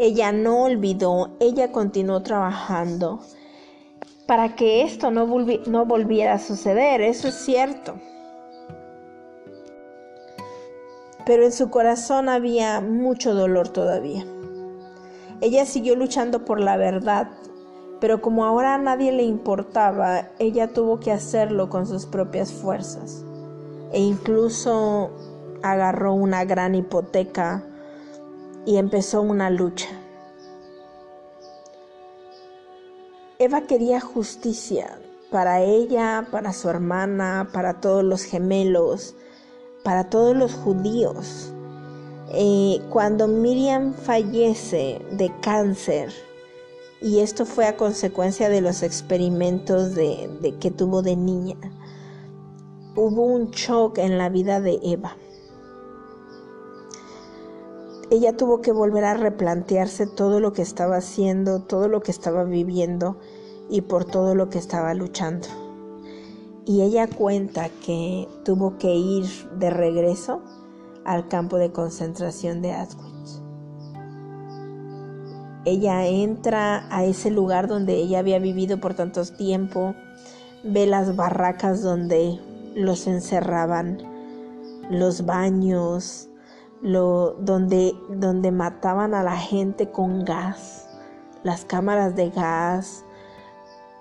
Ella 0.00 0.32
no 0.32 0.64
olvidó, 0.64 1.36
ella 1.38 1.70
continuó 1.70 2.22
trabajando 2.22 3.20
para 4.26 4.56
que 4.56 4.82
esto 4.82 5.10
no, 5.10 5.26
volviera 5.26 6.32
a 6.32 6.38
suceder, 6.38 7.02
eso 7.02 7.28
es 7.28 7.34
cierto. 7.34 7.94
pero 11.26 11.44
en 11.44 11.52
su 11.52 11.70
corazón 11.70 12.28
había 12.28 12.80
mucho 12.80 13.34
dolor 13.34 13.68
todavía. 13.68 14.26
Ella 15.40 15.64
siguió 15.64 15.94
luchando 15.94 16.44
por 16.44 16.58
la 16.58 16.76
verdad, 16.76 17.28
pero 18.00 18.20
como 18.20 18.44
ahora 18.44 18.74
a 18.74 18.78
nadie 18.78 19.12
le 19.12 19.22
importaba, 19.22 20.30
ella 20.40 20.72
tuvo 20.72 20.98
que 20.98 21.12
hacerlo 21.12 21.68
con 21.68 21.86
sus 21.86 22.06
propias 22.06 22.52
fuerzas. 22.52 23.24
E 23.92 24.00
incluso 24.00 25.10
agarró 25.62 26.14
una 26.14 26.44
gran 26.44 26.74
hipoteca 26.74 27.69
y 28.70 28.76
empezó 28.76 29.20
una 29.20 29.50
lucha. 29.50 29.88
Eva 33.40 33.62
quería 33.62 34.00
justicia 34.00 35.00
para 35.28 35.60
ella, 35.60 36.28
para 36.30 36.52
su 36.52 36.68
hermana, 36.68 37.50
para 37.52 37.80
todos 37.80 38.04
los 38.04 38.22
gemelos, 38.22 39.16
para 39.82 40.08
todos 40.08 40.36
los 40.36 40.54
judíos. 40.54 41.52
Cuando 42.90 43.26
Miriam 43.26 43.92
fallece 43.92 45.04
de 45.10 45.32
cáncer, 45.40 46.12
y 47.02 47.18
esto 47.18 47.46
fue 47.46 47.66
a 47.66 47.76
consecuencia 47.76 48.48
de 48.48 48.60
los 48.60 48.84
experimentos 48.84 49.96
de, 49.96 50.30
de 50.40 50.56
que 50.58 50.70
tuvo 50.70 51.02
de 51.02 51.16
niña, 51.16 51.56
hubo 52.94 53.24
un 53.24 53.50
shock 53.50 53.98
en 53.98 54.16
la 54.16 54.28
vida 54.28 54.60
de 54.60 54.78
Eva. 54.80 55.16
Ella 58.10 58.36
tuvo 58.36 58.60
que 58.60 58.72
volver 58.72 59.04
a 59.04 59.14
replantearse 59.14 60.04
todo 60.04 60.40
lo 60.40 60.52
que 60.52 60.62
estaba 60.62 60.96
haciendo, 60.96 61.62
todo 61.62 61.86
lo 61.86 62.00
que 62.00 62.10
estaba 62.10 62.42
viviendo 62.42 63.18
y 63.70 63.82
por 63.82 64.04
todo 64.04 64.34
lo 64.34 64.50
que 64.50 64.58
estaba 64.58 64.92
luchando. 64.94 65.46
Y 66.66 66.82
ella 66.82 67.06
cuenta 67.06 67.68
que 67.86 68.26
tuvo 68.44 68.78
que 68.78 68.92
ir 68.92 69.26
de 69.58 69.70
regreso 69.70 70.42
al 71.04 71.28
campo 71.28 71.56
de 71.56 71.70
concentración 71.70 72.62
de 72.62 72.72
Auschwitz. 72.72 73.42
Ella 75.64 76.04
entra 76.06 76.86
a 76.90 77.04
ese 77.04 77.30
lugar 77.30 77.68
donde 77.68 77.94
ella 77.94 78.18
había 78.18 78.40
vivido 78.40 78.80
por 78.80 78.94
tanto 78.94 79.24
tiempo, 79.24 79.94
ve 80.64 80.86
las 80.86 81.14
barracas 81.14 81.80
donde 81.80 82.40
los 82.74 83.06
encerraban, 83.06 83.98
los 84.90 85.26
baños, 85.26 86.29
lo, 86.82 87.32
donde, 87.38 87.94
donde 88.08 88.50
mataban 88.50 89.14
a 89.14 89.22
la 89.22 89.36
gente 89.36 89.90
con 89.90 90.24
gas, 90.24 90.88
las 91.42 91.64
cámaras 91.64 92.16
de 92.16 92.30
gas, 92.30 93.04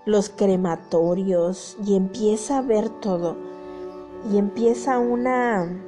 los 0.06 0.30
crematorios, 0.30 1.78
y 1.86 1.96
empieza 1.96 2.60
a 2.60 2.62
ver 2.62 2.90
todo. 2.90 3.38
Y 4.32 4.38
empieza 4.38 5.00
una, 5.00 5.82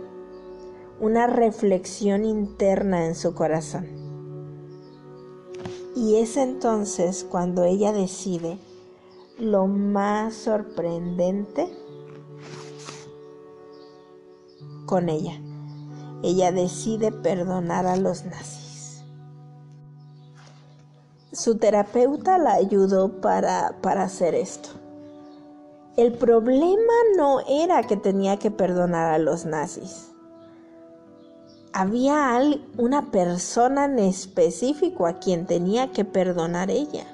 una 0.99 1.27
reflexión 1.27 2.23
interna 2.23 3.05
en 3.05 3.15
su 3.15 3.33
corazón. 3.33 3.87
Y 5.95 6.15
es 6.15 6.37
entonces 6.37 7.25
cuando 7.29 7.63
ella 7.63 7.91
decide 7.91 8.57
lo 9.37 9.67
más 9.67 10.35
sorprendente 10.35 11.67
con 14.85 15.09
ella. 15.09 15.41
Ella 16.23 16.51
decide 16.51 17.11
perdonar 17.11 17.87
a 17.87 17.95
los 17.95 18.25
nazis. 18.25 19.03
Su 21.31 21.57
terapeuta 21.57 22.37
la 22.37 22.53
ayudó 22.53 23.21
para, 23.21 23.75
para 23.81 24.03
hacer 24.03 24.35
esto. 24.35 24.69
El 25.97 26.13
problema 26.13 26.93
no 27.17 27.39
era 27.47 27.83
que 27.83 27.97
tenía 27.97 28.37
que 28.37 28.51
perdonar 28.51 29.13
a 29.13 29.17
los 29.17 29.45
nazis. 29.45 30.11
Había 31.73 32.39
una 32.77 33.11
persona 33.11 33.85
en 33.85 33.99
específico 33.99 35.07
a 35.07 35.19
quien 35.19 35.45
tenía 35.45 35.91
que 35.91 36.03
perdonar 36.05 36.69
ella 36.69 37.05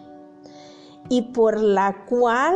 y 1.09 1.21
por 1.21 1.59
la 1.59 2.05
cual 2.05 2.55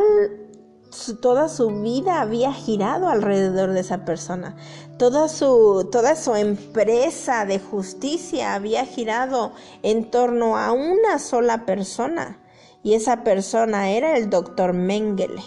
toda 1.21 1.49
su 1.49 1.69
vida 1.81 2.21
había 2.21 2.53
girado 2.53 3.09
alrededor 3.09 3.71
de 3.71 3.79
esa 3.79 4.05
persona. 4.05 4.55
Toda 4.97 5.27
su, 5.27 5.87
toda 5.91 6.15
su 6.15 6.35
empresa 6.35 7.45
de 7.45 7.59
justicia 7.59 8.53
había 8.53 8.85
girado 8.85 9.53
en 9.83 10.11
torno 10.11 10.57
a 10.57 10.71
una 10.71 11.19
sola 11.19 11.65
persona. 11.65 12.39
Y 12.83 12.93
esa 12.93 13.23
persona 13.23 13.91
era 13.91 14.17
el 14.17 14.29
doctor 14.29 14.73
Mengele. 14.73 15.43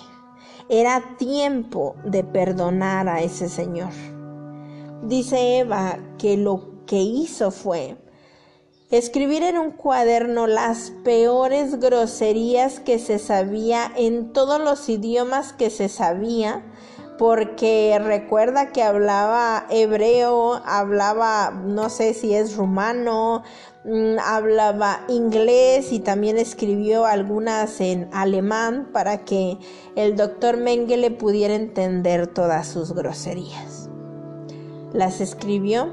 Era 0.68 1.16
tiempo 1.18 1.96
de 2.04 2.24
perdonar 2.24 3.08
a 3.08 3.20
ese 3.20 3.48
señor. 3.48 3.92
Dice 5.02 5.58
Eva 5.58 5.98
que 6.18 6.36
lo 6.36 6.84
que 6.86 6.96
hizo 6.96 7.50
fue 7.50 7.96
escribir 8.90 9.42
en 9.42 9.58
un 9.58 9.70
cuaderno 9.70 10.46
las 10.46 10.92
peores 11.04 11.80
groserías 11.80 12.80
que 12.80 12.98
se 12.98 13.18
sabía 13.18 13.90
en 13.96 14.32
todos 14.32 14.60
los 14.60 14.88
idiomas 14.88 15.52
que 15.52 15.70
se 15.70 15.88
sabía, 15.88 16.62
porque 17.18 17.98
recuerda 18.02 18.72
que 18.72 18.82
hablaba 18.82 19.66
hebreo, 19.70 20.60
hablaba, 20.66 21.50
no 21.50 21.88
sé 21.88 22.12
si 22.12 22.34
es 22.34 22.56
rumano, 22.56 23.42
mm, 23.84 24.18
hablaba 24.22 25.04
inglés 25.08 25.92
y 25.92 26.00
también 26.00 26.38
escribió 26.38 27.06
algunas 27.06 27.80
en 27.80 28.08
alemán 28.12 28.90
para 28.92 29.24
que 29.24 29.58
el 29.94 30.16
doctor 30.16 30.56
Mengele 30.56 31.10
pudiera 31.10 31.54
entender 31.54 32.26
todas 32.26 32.66
sus 32.66 32.92
groserías. 32.92 33.88
Las 34.92 35.20
escribió, 35.20 35.88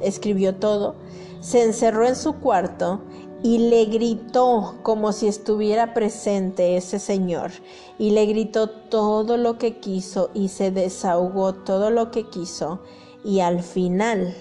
escribió 0.00 0.54
todo 0.54 0.94
se 1.40 1.62
encerró 1.62 2.06
en 2.06 2.16
su 2.16 2.34
cuarto 2.34 3.00
y 3.42 3.70
le 3.70 3.84
gritó 3.84 4.76
como 4.82 5.12
si 5.12 5.28
estuviera 5.28 5.94
presente 5.94 6.76
ese 6.76 6.98
señor 6.98 7.52
y 7.98 8.10
le 8.10 8.26
gritó 8.26 8.68
todo 8.68 9.36
lo 9.36 9.58
que 9.58 9.78
quiso 9.78 10.30
y 10.34 10.48
se 10.48 10.70
desahogó 10.70 11.54
todo 11.54 11.90
lo 11.90 12.10
que 12.10 12.24
quiso 12.24 12.80
y 13.24 13.40
al 13.40 13.62
final 13.62 14.34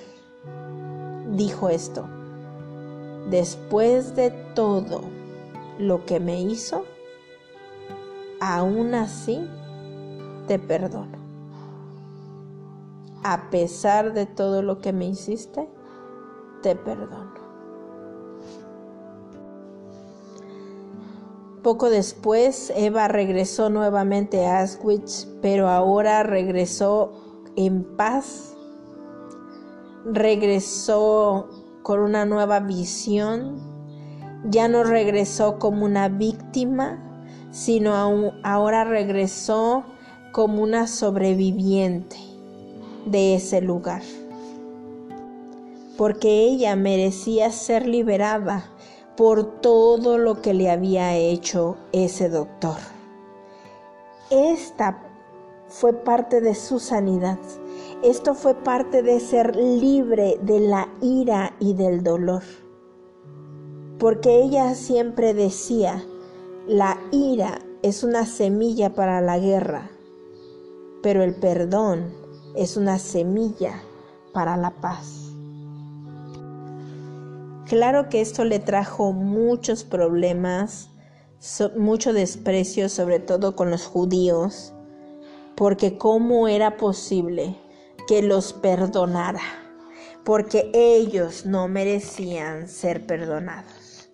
dijo 1.36 1.70
esto, 1.70 2.08
después 3.30 4.16
de 4.16 4.32
todo 4.56 5.02
lo 5.78 6.06
que 6.06 6.20
me 6.20 6.42
hizo, 6.42 6.86
aún 8.40 8.96
así 8.96 9.48
te 10.48 10.58
perdono. 10.60 11.18
A 13.24 13.50
pesar 13.50 14.14
de 14.14 14.26
todo 14.26 14.62
lo 14.62 14.80
que 14.80 14.94
me 14.94 15.08
hiciste, 15.08 15.68
te. 16.75 17.47
Poco 21.63 21.89
después, 21.89 22.71
Eva 22.75 23.08
regresó 23.08 23.69
nuevamente 23.69 24.45
a 24.45 24.62
Auschwitz, 24.62 25.27
pero 25.41 25.67
ahora 25.67 26.23
regresó 26.23 27.12
en 27.56 27.84
paz, 27.84 28.56
regresó 30.06 31.49
con 31.84 31.99
una 31.99 32.25
nueva 32.25 32.60
visión, 32.62 33.60
ya 34.45 34.67
no 34.67 34.84
regresó 34.84 35.60
como 35.60 35.84
una 35.84 36.08
víctima, 36.08 37.03
sino 37.51 37.93
ahora 38.43 38.84
regresó 38.86 39.84
como 40.32 40.63
una 40.63 40.88
sobreviviente 40.88 42.17
de 43.06 43.36
ese 43.36 43.62
lugar 43.62 44.03
porque 45.98 46.44
ella 46.44 46.76
merecía 46.76 47.52
ser 47.52 47.88
liberada 47.88 48.70
por 49.18 49.60
todo 49.62 50.18
lo 50.18 50.42
que 50.42 50.54
le 50.54 50.70
había 50.70 51.16
hecho 51.16 51.76
ese 51.92 52.30
doctor. 52.30 52.78
Esta 54.30 55.02
fue 55.68 55.94
parte 55.94 56.40
de 56.40 56.54
su 56.54 56.80
sanidad. 56.80 57.40
Esto 58.04 58.36
fue 58.36 58.54
parte 58.54 59.02
de 59.02 59.20
ser 59.20 59.56
libre 59.56 60.38
de 60.42 60.60
la 60.60 60.88
ira 61.02 61.54
y 61.60 61.74
del 61.74 62.04
dolor. 62.04 62.44
Porque 63.98 64.44
ella 64.44 64.76
siempre 64.76 65.34
decía, 65.34 66.04
la 66.68 67.00
ira 67.12 67.60
es 67.82 68.04
una 68.04 68.26
semilla 68.26 68.94
para 68.94 69.20
la 69.22 69.40
guerra, 69.40 69.90
pero 71.02 71.24
el 71.24 71.34
perdón 71.36 72.14
es 72.56 72.78
una 72.78 73.00
semilla 73.00 73.82
para 74.32 74.58
la 74.58 74.70
paz. 74.80 75.27
Claro 77.67 78.08
que 78.08 78.21
esto 78.21 78.45
le 78.45 78.60
trajo 78.60 79.12
muchos 79.12 79.84
problemas, 79.84 80.89
mucho 81.75 82.13
desprecio, 82.13 82.88
sobre 82.88 83.19
todo 83.19 83.58
con 83.58 83.71
los 83.71 83.86
judíos, 83.86 84.73
porque 85.53 85.97
cómo 85.97 86.47
era 86.47 86.77
posible 86.77 87.58
que 88.08 88.21
los 88.21 88.53
perdonara, 88.53 89.41
porque 90.23 90.71
ellos 90.73 91.45
no 91.45 91.67
merecían 91.67 92.69
ser 92.69 93.06
perdonados. 93.06 94.10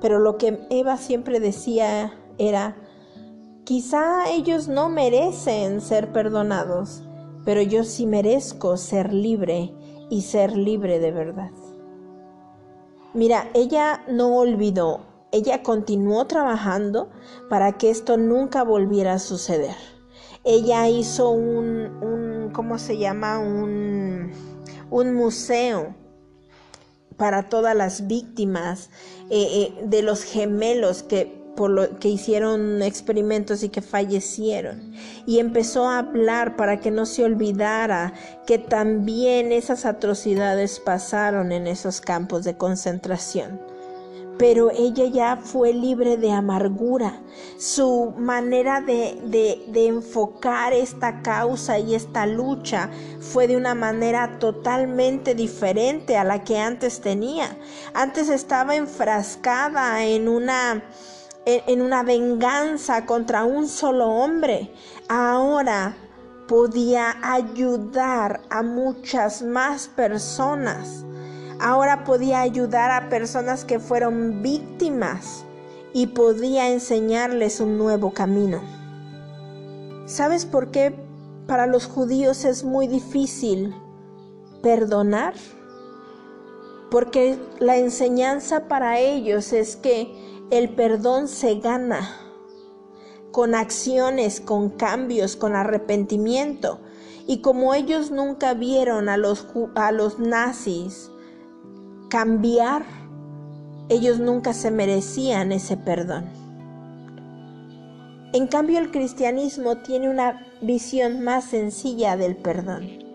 Pero 0.00 0.20
lo 0.20 0.38
que 0.38 0.58
Eva 0.70 0.96
siempre 0.96 1.38
decía 1.38 2.14
era, 2.38 2.76
quizá 3.64 4.30
ellos 4.30 4.68
no 4.68 4.88
merecen 4.88 5.82
ser 5.82 6.12
perdonados, 6.12 7.02
pero 7.44 7.60
yo 7.60 7.84
sí 7.84 8.06
merezco 8.06 8.78
ser 8.78 9.12
libre 9.12 9.74
y 10.10 10.22
ser 10.22 10.56
libre 10.56 10.98
de 10.98 11.12
verdad. 11.12 11.50
Mira, 13.14 13.48
ella 13.54 14.04
no 14.08 14.36
olvidó, 14.36 15.00
ella 15.32 15.62
continuó 15.62 16.26
trabajando 16.26 17.10
para 17.48 17.72
que 17.72 17.90
esto 17.90 18.16
nunca 18.16 18.62
volviera 18.64 19.14
a 19.14 19.18
suceder. 19.18 19.76
Ella 20.44 20.88
hizo 20.88 21.30
un, 21.30 22.50
¿cómo 22.52 22.78
se 22.78 22.96
llama? 22.96 23.38
Un, 23.38 24.32
un 24.90 25.14
museo 25.14 25.94
para 27.16 27.48
todas 27.48 27.74
las 27.76 28.06
víctimas 28.06 28.90
eh, 29.28 29.74
eh, 29.78 29.84
de 29.84 30.02
los 30.02 30.22
gemelos 30.22 31.02
que 31.02 31.37
por 31.58 31.70
lo 31.70 31.98
que 31.98 32.06
hicieron 32.06 32.82
experimentos 32.82 33.64
y 33.64 33.68
que 33.68 33.82
fallecieron. 33.82 34.92
Y 35.26 35.40
empezó 35.40 35.88
a 35.88 35.98
hablar 35.98 36.54
para 36.54 36.78
que 36.78 36.92
no 36.92 37.04
se 37.04 37.24
olvidara 37.24 38.12
que 38.46 38.58
también 38.58 39.50
esas 39.50 39.84
atrocidades 39.84 40.78
pasaron 40.78 41.50
en 41.50 41.66
esos 41.66 42.00
campos 42.00 42.44
de 42.44 42.56
concentración 42.56 43.60
pero 44.38 44.70
ella 44.70 45.06
ya 45.06 45.36
fue 45.36 45.72
libre 45.72 46.16
de 46.16 46.30
amargura. 46.30 47.20
Su 47.58 48.14
manera 48.16 48.80
de, 48.80 49.18
de, 49.26 49.86
enfocar 49.88 50.72
esta 50.72 51.22
causa 51.22 51.80
y 51.80 51.96
esta 51.96 52.24
lucha 52.24 52.88
fue 53.18 53.48
de 53.48 53.56
una 53.56 53.74
manera 53.74 54.38
totalmente 54.38 55.34
diferente 55.34 56.16
a 56.16 56.22
la 56.22 56.44
que 56.44 56.56
antes 56.56 57.00
tenía. 57.00 57.58
Antes 57.94 58.28
estaba 58.28 58.76
enfrascada 58.76 60.04
en 60.04 60.28
una 60.28 60.84
en 61.66 61.82
una 61.82 62.02
venganza 62.02 63.06
contra 63.06 63.44
un 63.44 63.68
solo 63.68 64.06
hombre. 64.08 64.72
Ahora 65.08 65.96
podía 66.46 67.16
ayudar 67.22 68.40
a 68.50 68.62
muchas 68.62 69.42
más 69.42 69.88
personas 69.88 71.04
Ahora 71.60 72.04
podía 72.04 72.40
ayudar 72.40 72.92
a 72.92 73.08
personas 73.08 73.64
que 73.64 73.80
fueron 73.80 74.42
víctimas 74.42 75.44
y 75.92 76.08
podía 76.08 76.70
enseñarles 76.70 77.60
un 77.60 77.78
nuevo 77.78 78.12
camino. 78.12 78.62
¿Sabes 80.06 80.46
por 80.46 80.70
qué 80.70 80.94
para 81.48 81.66
los 81.66 81.86
judíos 81.86 82.44
es 82.44 82.62
muy 82.62 82.86
difícil 82.86 83.74
perdonar? 84.62 85.34
Porque 86.92 87.38
la 87.58 87.76
enseñanza 87.76 88.68
para 88.68 89.00
ellos 89.00 89.52
es 89.52 89.74
que 89.74 90.37
el 90.50 90.70
perdón 90.70 91.28
se 91.28 91.56
gana 91.56 92.08
con 93.32 93.54
acciones, 93.54 94.40
con 94.40 94.70
cambios, 94.70 95.36
con 95.36 95.54
arrepentimiento. 95.54 96.80
Y 97.26 97.40
como 97.40 97.74
ellos 97.74 98.10
nunca 98.10 98.54
vieron 98.54 99.08
a 99.08 99.16
los, 99.16 99.46
a 99.74 99.92
los 99.92 100.18
nazis 100.18 101.10
cambiar, 102.08 102.84
ellos 103.90 104.18
nunca 104.18 104.54
se 104.54 104.70
merecían 104.70 105.52
ese 105.52 105.76
perdón. 105.76 106.24
En 108.32 108.46
cambio, 108.46 108.78
el 108.78 108.90
cristianismo 108.90 109.78
tiene 109.78 110.10
una 110.10 110.46
visión 110.60 111.22
más 111.22 111.44
sencilla 111.44 112.16
del 112.16 112.36
perdón 112.36 113.08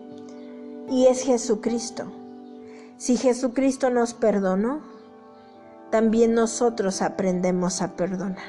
y 0.90 1.06
es 1.06 1.22
Jesucristo. 1.22 2.12
Si 2.96 3.16
Jesucristo 3.16 3.90
nos 3.90 4.14
perdonó, 4.14 4.82
también 5.94 6.34
nosotros 6.34 7.02
aprendemos 7.02 7.80
a 7.80 7.94
perdonar. 7.94 8.42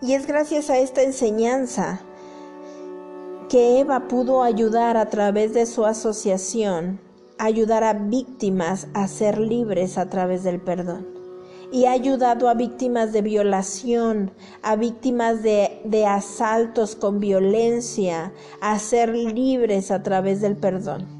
Y 0.00 0.14
es 0.14 0.26
gracias 0.26 0.70
a 0.70 0.78
esta 0.78 1.02
enseñanza 1.02 2.00
que 3.50 3.80
Eva 3.80 4.08
pudo 4.08 4.42
ayudar 4.42 4.96
a 4.96 5.10
través 5.10 5.52
de 5.52 5.66
su 5.66 5.84
asociación 5.84 7.00
ayudar 7.36 7.84
a 7.84 7.92
víctimas 7.92 8.88
a 8.94 9.08
ser 9.08 9.38
libres 9.38 9.98
a 9.98 10.08
través 10.08 10.42
del 10.42 10.58
perdón. 10.58 11.06
Y 11.70 11.84
ha 11.84 11.90
ayudado 11.90 12.48
a 12.48 12.54
víctimas 12.54 13.12
de 13.12 13.20
violación, 13.20 14.30
a 14.62 14.74
víctimas 14.76 15.42
de, 15.42 15.82
de 15.84 16.06
asaltos 16.06 16.96
con 16.96 17.20
violencia, 17.20 18.32
a 18.62 18.78
ser 18.78 19.10
libres 19.10 19.90
a 19.90 20.02
través 20.02 20.40
del 20.40 20.56
perdón. 20.56 21.15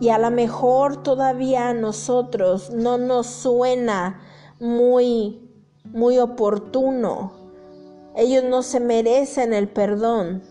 Y 0.00 0.10
a 0.10 0.18
lo 0.18 0.30
mejor 0.30 1.02
todavía 1.02 1.68
a 1.68 1.74
nosotros 1.74 2.70
no 2.70 2.98
nos 2.98 3.26
suena 3.26 4.20
muy, 4.60 5.40
muy 5.84 6.18
oportuno. 6.18 7.32
Ellos 8.16 8.44
no 8.44 8.62
se 8.62 8.80
merecen 8.80 9.52
el 9.52 9.68
perdón. 9.68 10.42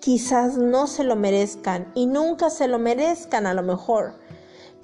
Quizás 0.00 0.58
no 0.58 0.86
se 0.86 1.04
lo 1.04 1.16
merezcan 1.16 1.90
y 1.94 2.06
nunca 2.06 2.50
se 2.50 2.68
lo 2.68 2.78
merezcan 2.78 3.46
a 3.46 3.54
lo 3.54 3.62
mejor 3.62 4.24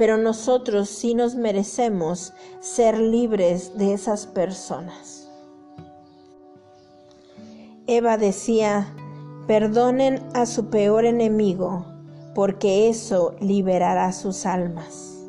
pero 0.00 0.16
nosotros 0.16 0.88
sí 0.88 1.14
nos 1.14 1.34
merecemos 1.34 2.32
ser 2.60 2.98
libres 2.98 3.76
de 3.76 3.92
esas 3.92 4.26
personas. 4.26 5.28
Eva 7.86 8.16
decía, 8.16 8.94
perdonen 9.46 10.26
a 10.32 10.46
su 10.46 10.70
peor 10.70 11.04
enemigo, 11.04 11.84
porque 12.34 12.88
eso 12.88 13.34
liberará 13.40 14.12
sus 14.12 14.46
almas, 14.46 15.26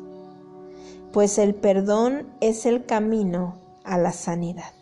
pues 1.12 1.38
el 1.38 1.54
perdón 1.54 2.26
es 2.40 2.66
el 2.66 2.86
camino 2.86 3.56
a 3.84 3.98
la 3.98 4.12
sanidad. 4.12 4.72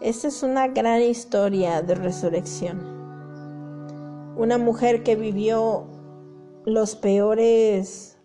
Esta 0.00 0.28
es 0.28 0.42
una 0.42 0.66
gran 0.66 1.00
historia 1.00 1.80
de 1.80 1.94
resurrección. 1.94 2.80
Una 4.36 4.58
mujer 4.58 5.04
que 5.04 5.14
vivió 5.14 5.86
los 6.64 6.96
peores 6.96 8.18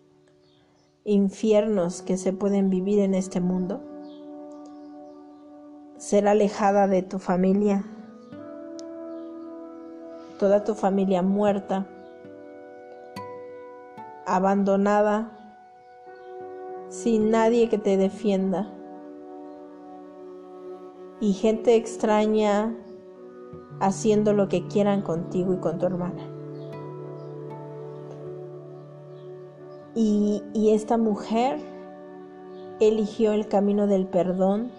infiernos 1.04 2.02
que 2.02 2.16
se 2.16 2.32
pueden 2.32 2.68
vivir 2.68 2.98
en 2.98 3.14
este 3.14 3.40
mundo. 3.40 3.80
Ser 5.98 6.26
alejada 6.26 6.88
de 6.88 7.02
tu 7.02 7.18
familia, 7.18 7.84
toda 10.38 10.64
tu 10.64 10.74
familia 10.74 11.22
muerta, 11.22 11.86
abandonada, 14.26 15.30
sin 16.88 17.30
nadie 17.30 17.68
que 17.68 17.78
te 17.78 17.96
defienda, 17.96 18.72
y 21.20 21.32
gente 21.32 21.74
extraña 21.74 22.74
haciendo 23.80 24.32
lo 24.32 24.48
que 24.48 24.66
quieran 24.66 25.02
contigo 25.02 25.52
y 25.54 25.58
con 25.58 25.78
tu 25.78 25.86
hermana. 25.86 26.22
Y, 29.94 30.42
esta 30.70 30.96
mujer 30.98 31.58
eligió 32.78 33.32
el 33.32 33.48
camino 33.48 33.86
del 33.86 34.06
perdón 34.06 34.70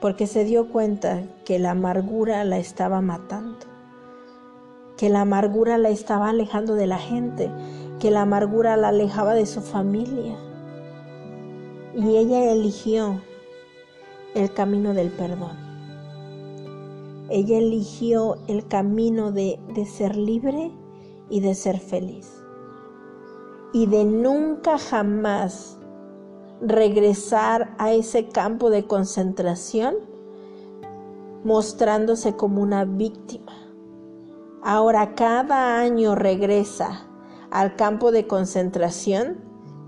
porque 0.00 0.26
se 0.26 0.44
dio 0.44 0.68
cuenta 0.70 1.22
que 1.44 1.58
la 1.58 1.72
amargura 1.72 2.42
la 2.44 2.58
estaba 2.58 3.00
matando, 3.02 3.43
que 4.96 5.08
la 5.08 5.22
amargura 5.22 5.78
la 5.78 5.90
estaba 5.90 6.30
alejando 6.30 6.74
de 6.74 6.86
la 6.86 6.98
gente, 6.98 7.50
que 7.98 8.10
la 8.10 8.22
amargura 8.22 8.76
la 8.76 8.88
alejaba 8.88 9.34
de 9.34 9.46
su 9.46 9.60
familia. 9.60 10.36
Y 11.94 12.16
ella 12.16 12.52
eligió 12.52 13.20
el 14.34 14.52
camino 14.52 14.94
del 14.94 15.10
perdón. 15.10 15.56
Ella 17.30 17.58
eligió 17.58 18.36
el 18.48 18.66
camino 18.66 19.32
de, 19.32 19.58
de 19.74 19.86
ser 19.86 20.16
libre 20.16 20.70
y 21.30 21.40
de 21.40 21.54
ser 21.54 21.78
feliz 21.80 22.44
y 23.74 23.86
de 23.86 24.04
nunca 24.04 24.78
jamás 24.78 25.76
regresar 26.62 27.74
a 27.76 27.92
ese 27.92 28.28
campo 28.28 28.70
de 28.70 28.86
concentración 28.86 29.96
mostrándose 31.42 32.36
como 32.36 32.62
una 32.62 32.84
víctima. 32.84 33.52
Ahora 34.64 35.14
cada 35.14 35.78
año 35.78 36.14
regresa 36.14 37.06
al 37.50 37.76
campo 37.76 38.10
de 38.10 38.26
concentración 38.26 39.36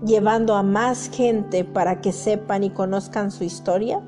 llevando 0.05 0.55
a 0.55 0.61
más 0.61 1.09
gente 1.09 1.63
para 1.63 1.99
que 1.99 2.11
sepan 2.11 2.63
y 2.63 2.69
conozcan 2.69 3.31
su 3.31 3.43
historia, 3.43 4.01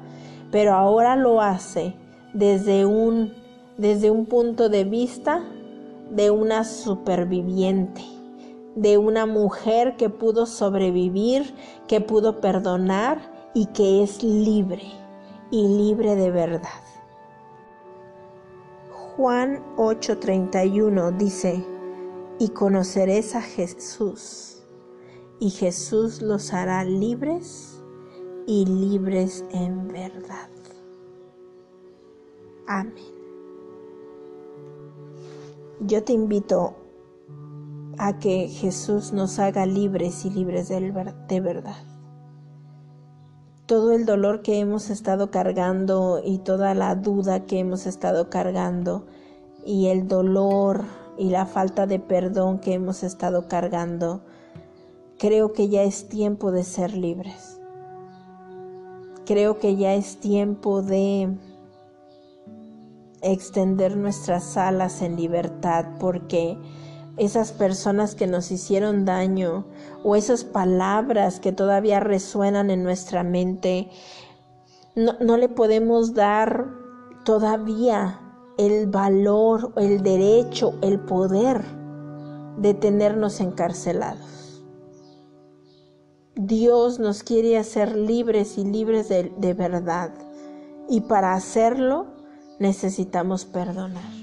pero 0.51 0.75
ahora 0.75 1.15
lo 1.15 1.41
hace 1.41 1.95
desde 2.33 2.85
un, 2.85 3.33
desde 3.77 4.11
un 4.11 4.27
punto 4.27 4.69
de 4.69 4.83
vista 4.83 5.43
de 6.11 6.29
una 6.29 6.63
superviviente 6.63 8.03
de 8.75 8.97
una 8.97 9.25
mujer 9.25 9.97
que 9.97 10.09
pudo 10.09 10.45
sobrevivir, 10.45 11.53
que 11.87 11.99
pudo 11.99 12.39
perdonar 12.39 13.19
y 13.53 13.65
que 13.67 14.03
es 14.03 14.23
libre 14.23 14.83
y 15.51 15.67
libre 15.67 16.15
de 16.15 16.31
verdad. 16.31 16.88
Juan 19.19 19.61
8:31 19.75 21.17
dice, 21.17 21.61
y 22.39 22.47
conoceréis 22.51 23.35
a 23.35 23.41
Jesús, 23.41 24.63
y 25.41 25.49
Jesús 25.49 26.21
los 26.21 26.53
hará 26.53 26.85
libres 26.85 27.83
y 28.47 28.65
libres 28.65 29.43
en 29.51 29.89
verdad. 29.89 30.49
Amén. 32.65 32.93
Yo 35.81 36.01
te 36.01 36.13
invito 36.13 36.75
a 37.97 38.19
que 38.19 38.47
Jesús 38.47 39.11
nos 39.11 39.37
haga 39.37 39.65
libres 39.65 40.23
y 40.23 40.29
libres 40.29 40.69
de 40.69 41.41
verdad. 41.41 41.88
Todo 43.69 43.91
el 43.91 44.07
dolor 44.07 44.41
que 44.41 44.57
hemos 44.57 44.89
estado 44.89 45.29
cargando 45.29 46.23
y 46.25 46.39
toda 46.39 46.73
la 46.73 46.95
duda 46.95 47.45
que 47.45 47.59
hemos 47.59 47.85
estado 47.85 48.27
cargando 48.27 49.05
y 49.63 49.89
el 49.89 50.07
dolor 50.07 50.85
y 51.19 51.29
la 51.29 51.45
falta 51.45 51.85
de 51.85 51.99
perdón 51.99 52.57
que 52.57 52.73
hemos 52.73 53.03
estado 53.03 53.47
cargando, 53.47 54.21
creo 55.19 55.53
que 55.53 55.69
ya 55.69 55.83
es 55.83 56.09
tiempo 56.09 56.51
de 56.51 56.63
ser 56.63 56.97
libres. 56.97 57.61
Creo 59.27 59.59
que 59.59 59.75
ya 59.75 59.93
es 59.93 60.19
tiempo 60.19 60.81
de 60.81 61.37
extender 63.21 63.97
nuestras 63.97 64.57
alas 64.57 65.03
en 65.03 65.15
libertad 65.15 65.85
porque 65.99 66.57
esas 67.17 67.51
personas 67.51 68.15
que 68.15 68.27
nos 68.27 68.51
hicieron 68.51 69.05
daño 69.05 69.65
o 70.03 70.15
esas 70.15 70.43
palabras 70.43 71.39
que 71.39 71.51
todavía 71.51 71.99
resuenan 71.99 72.69
en 72.69 72.83
nuestra 72.83 73.23
mente, 73.23 73.89
no, 74.95 75.37
le 75.37 75.49
podemos 75.49 76.13
dar 76.13 76.67
todavía 77.23 78.19
el 78.57 78.87
valor, 78.87 79.73
el 79.77 80.03
derecho, 80.03 80.73
el 80.81 80.99
poder 80.99 81.63
de 82.57 82.73
tenernos 82.73 83.39
encarcelados. 83.39 84.63
Dios 86.35 86.99
nos 86.99 87.23
quiere 87.23 87.57
hacer 87.57 87.95
libres 87.95 88.57
y 88.57 88.63
libres 88.63 89.09
de 89.09 89.53
verdad. 89.53 90.11
Y 90.89 91.01
para 91.01 91.33
hacerlo 91.33 92.07
necesitamos 92.59 93.45
perdonar. 93.45 94.18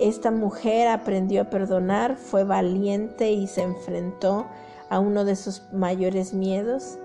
Esta 0.00 0.30
mujer 0.30 0.88
aprendió 0.88 1.42
a 1.42 1.50
perdonar, 1.50 2.16
fue 2.16 2.42
valiente 2.42 3.32
y 3.32 3.46
se 3.46 3.62
enfrentó 3.62 4.46
a 4.88 4.98
uno 4.98 5.26
de 5.26 5.36
sus 5.36 5.62
mayores 5.72 6.32
miedos. 6.32 6.98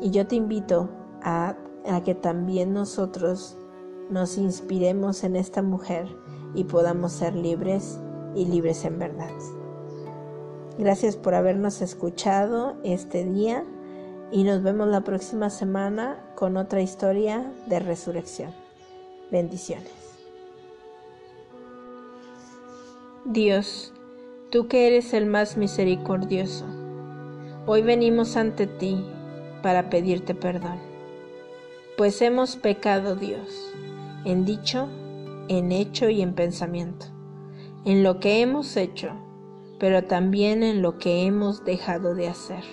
Y 0.00 0.10
yo 0.10 0.24
te 0.24 0.36
invito 0.36 0.88
a, 1.22 1.56
a 1.88 2.02
que 2.04 2.14
también 2.14 2.72
nosotros 2.72 3.58
nos 4.10 4.38
inspiremos 4.38 5.24
en 5.24 5.34
esta 5.34 5.60
mujer 5.60 6.06
y 6.54 6.64
podamos 6.64 7.12
ser 7.12 7.34
libres 7.34 7.98
y 8.36 8.44
libres 8.44 8.84
en 8.84 9.00
verdad. 9.00 9.32
Gracias 10.78 11.16
por 11.16 11.34
habernos 11.34 11.82
escuchado 11.82 12.76
este 12.84 13.24
día 13.24 13.64
y 14.30 14.44
nos 14.44 14.62
vemos 14.62 14.86
la 14.86 15.02
próxima 15.02 15.50
semana 15.50 16.18
con 16.36 16.56
otra 16.56 16.80
historia 16.80 17.52
de 17.66 17.80
resurrección. 17.80 18.52
Bendiciones. 19.32 20.03
Dios, 23.26 23.94
tú 24.50 24.68
que 24.68 24.86
eres 24.86 25.14
el 25.14 25.24
más 25.24 25.56
misericordioso, 25.56 26.66
hoy 27.64 27.80
venimos 27.80 28.36
ante 28.36 28.66
ti 28.66 29.02
para 29.62 29.88
pedirte 29.88 30.34
perdón, 30.34 30.78
pues 31.96 32.20
hemos 32.20 32.56
pecado 32.56 33.16
Dios, 33.16 33.72
en 34.26 34.44
dicho, 34.44 34.88
en 35.48 35.72
hecho 35.72 36.10
y 36.10 36.20
en 36.20 36.34
pensamiento, 36.34 37.06
en 37.86 38.02
lo 38.02 38.20
que 38.20 38.42
hemos 38.42 38.76
hecho, 38.76 39.12
pero 39.78 40.04
también 40.04 40.62
en 40.62 40.82
lo 40.82 40.98
que 40.98 41.24
hemos 41.24 41.64
dejado 41.64 42.14
de 42.14 42.28
hacer. 42.28 42.64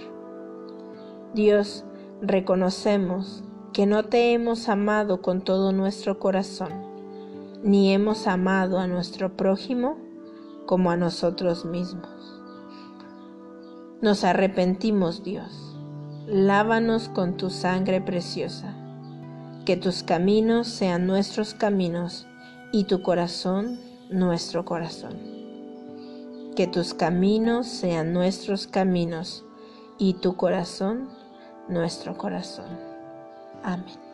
Dios, 1.33 1.85
reconocemos 2.21 3.45
que 3.71 3.85
no 3.85 4.03
te 4.03 4.33
hemos 4.33 4.67
amado 4.67 5.21
con 5.21 5.39
todo 5.45 5.71
nuestro 5.71 6.19
corazón, 6.19 6.73
ni 7.63 7.93
hemos 7.93 8.27
amado 8.27 8.79
a 8.79 8.87
nuestro 8.87 9.37
prójimo 9.37 10.10
como 10.71 10.89
a 10.89 10.95
nosotros 10.95 11.65
mismos. 11.65 12.41
Nos 14.01 14.23
arrepentimos, 14.23 15.21
Dios. 15.21 15.75
Lávanos 16.27 17.09
con 17.09 17.35
tu 17.35 17.49
sangre 17.49 17.99
preciosa. 17.99 18.73
Que 19.65 19.75
tus 19.75 20.01
caminos 20.01 20.69
sean 20.69 21.07
nuestros 21.07 21.55
caminos 21.55 22.25
y 22.71 22.85
tu 22.85 23.01
corazón 23.01 23.81
nuestro 24.09 24.63
corazón. 24.63 25.19
Que 26.55 26.67
tus 26.67 26.93
caminos 26.93 27.67
sean 27.67 28.13
nuestros 28.13 28.65
caminos 28.65 29.43
y 29.97 30.13
tu 30.21 30.37
corazón 30.37 31.09
nuestro 31.67 32.17
corazón. 32.17 32.79
Amén. 33.61 34.10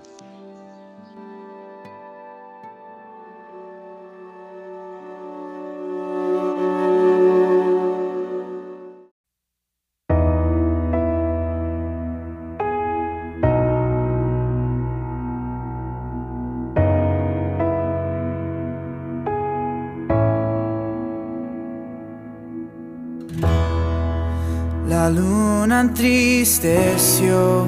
Entristeció, 25.87 27.65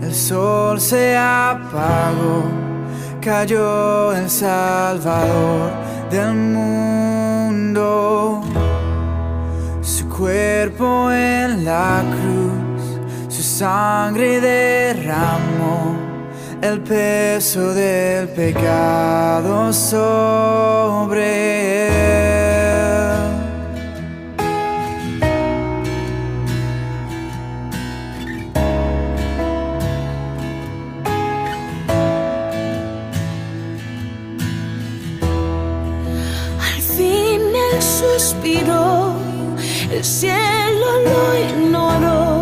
el 0.00 0.14
sol 0.14 0.80
se 0.80 1.16
apagó, 1.16 2.44
cayó 3.20 4.12
el 4.12 4.30
Salvador 4.30 5.72
del 6.10 6.34
mundo. 6.34 8.42
Su 9.82 10.08
cuerpo 10.08 11.10
en 11.10 11.64
la 11.64 12.04
cruz, 12.14 13.00
su 13.28 13.42
sangre 13.42 14.40
derramó 14.40 15.96
el 16.62 16.80
peso 16.80 17.74
del 17.74 18.28
pecado 18.28 19.72
sobre 19.72 21.32
él. 22.42 22.45
El 39.90 40.04
cielo 40.04 41.00
lo 41.04 41.38
ignoró, 41.48 42.35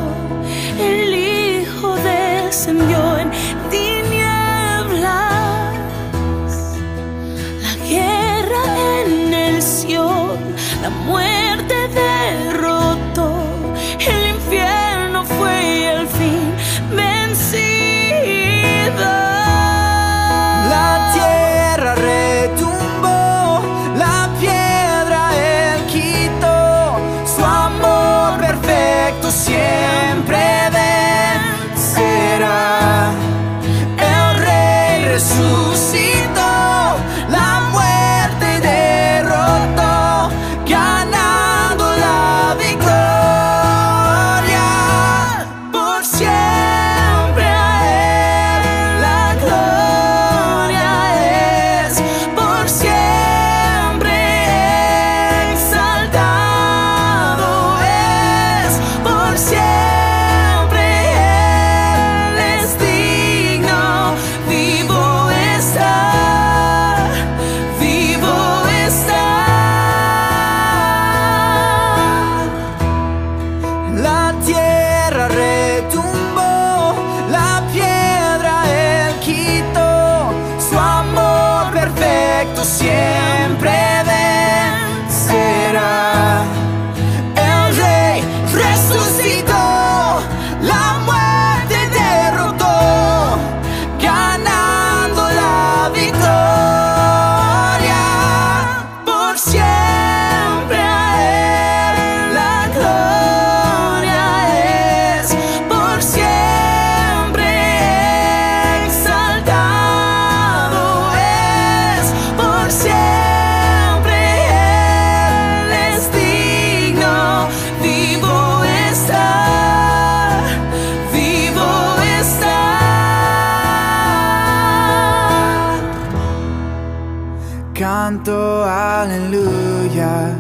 aleluya, 129.05 130.35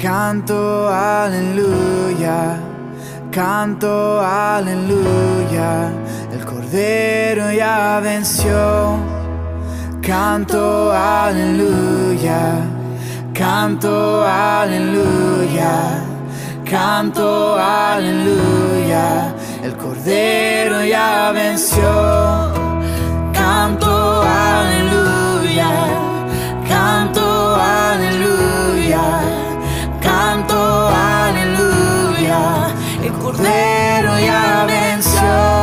canto 0.00 0.88
aleluya, 0.88 2.58
canto 3.30 4.20
aleluya. 4.20 5.90
El 6.32 6.44
Cordero 6.44 7.50
ya 7.52 8.00
venció. 8.02 8.98
Canto 10.02 10.92
aleluya, 10.92 12.60
canto 13.32 14.24
aleluya, 14.24 16.04
canto 16.64 17.58
aleluya. 17.58 19.34
El 19.64 19.76
Cordero 19.76 20.84
ya 20.84 21.32
venció. 21.32 21.90
Canto 23.32 24.22
aleluya, 24.22 25.85
Cordero 33.36 34.18
ya 34.18 34.64
venció. 34.66 35.55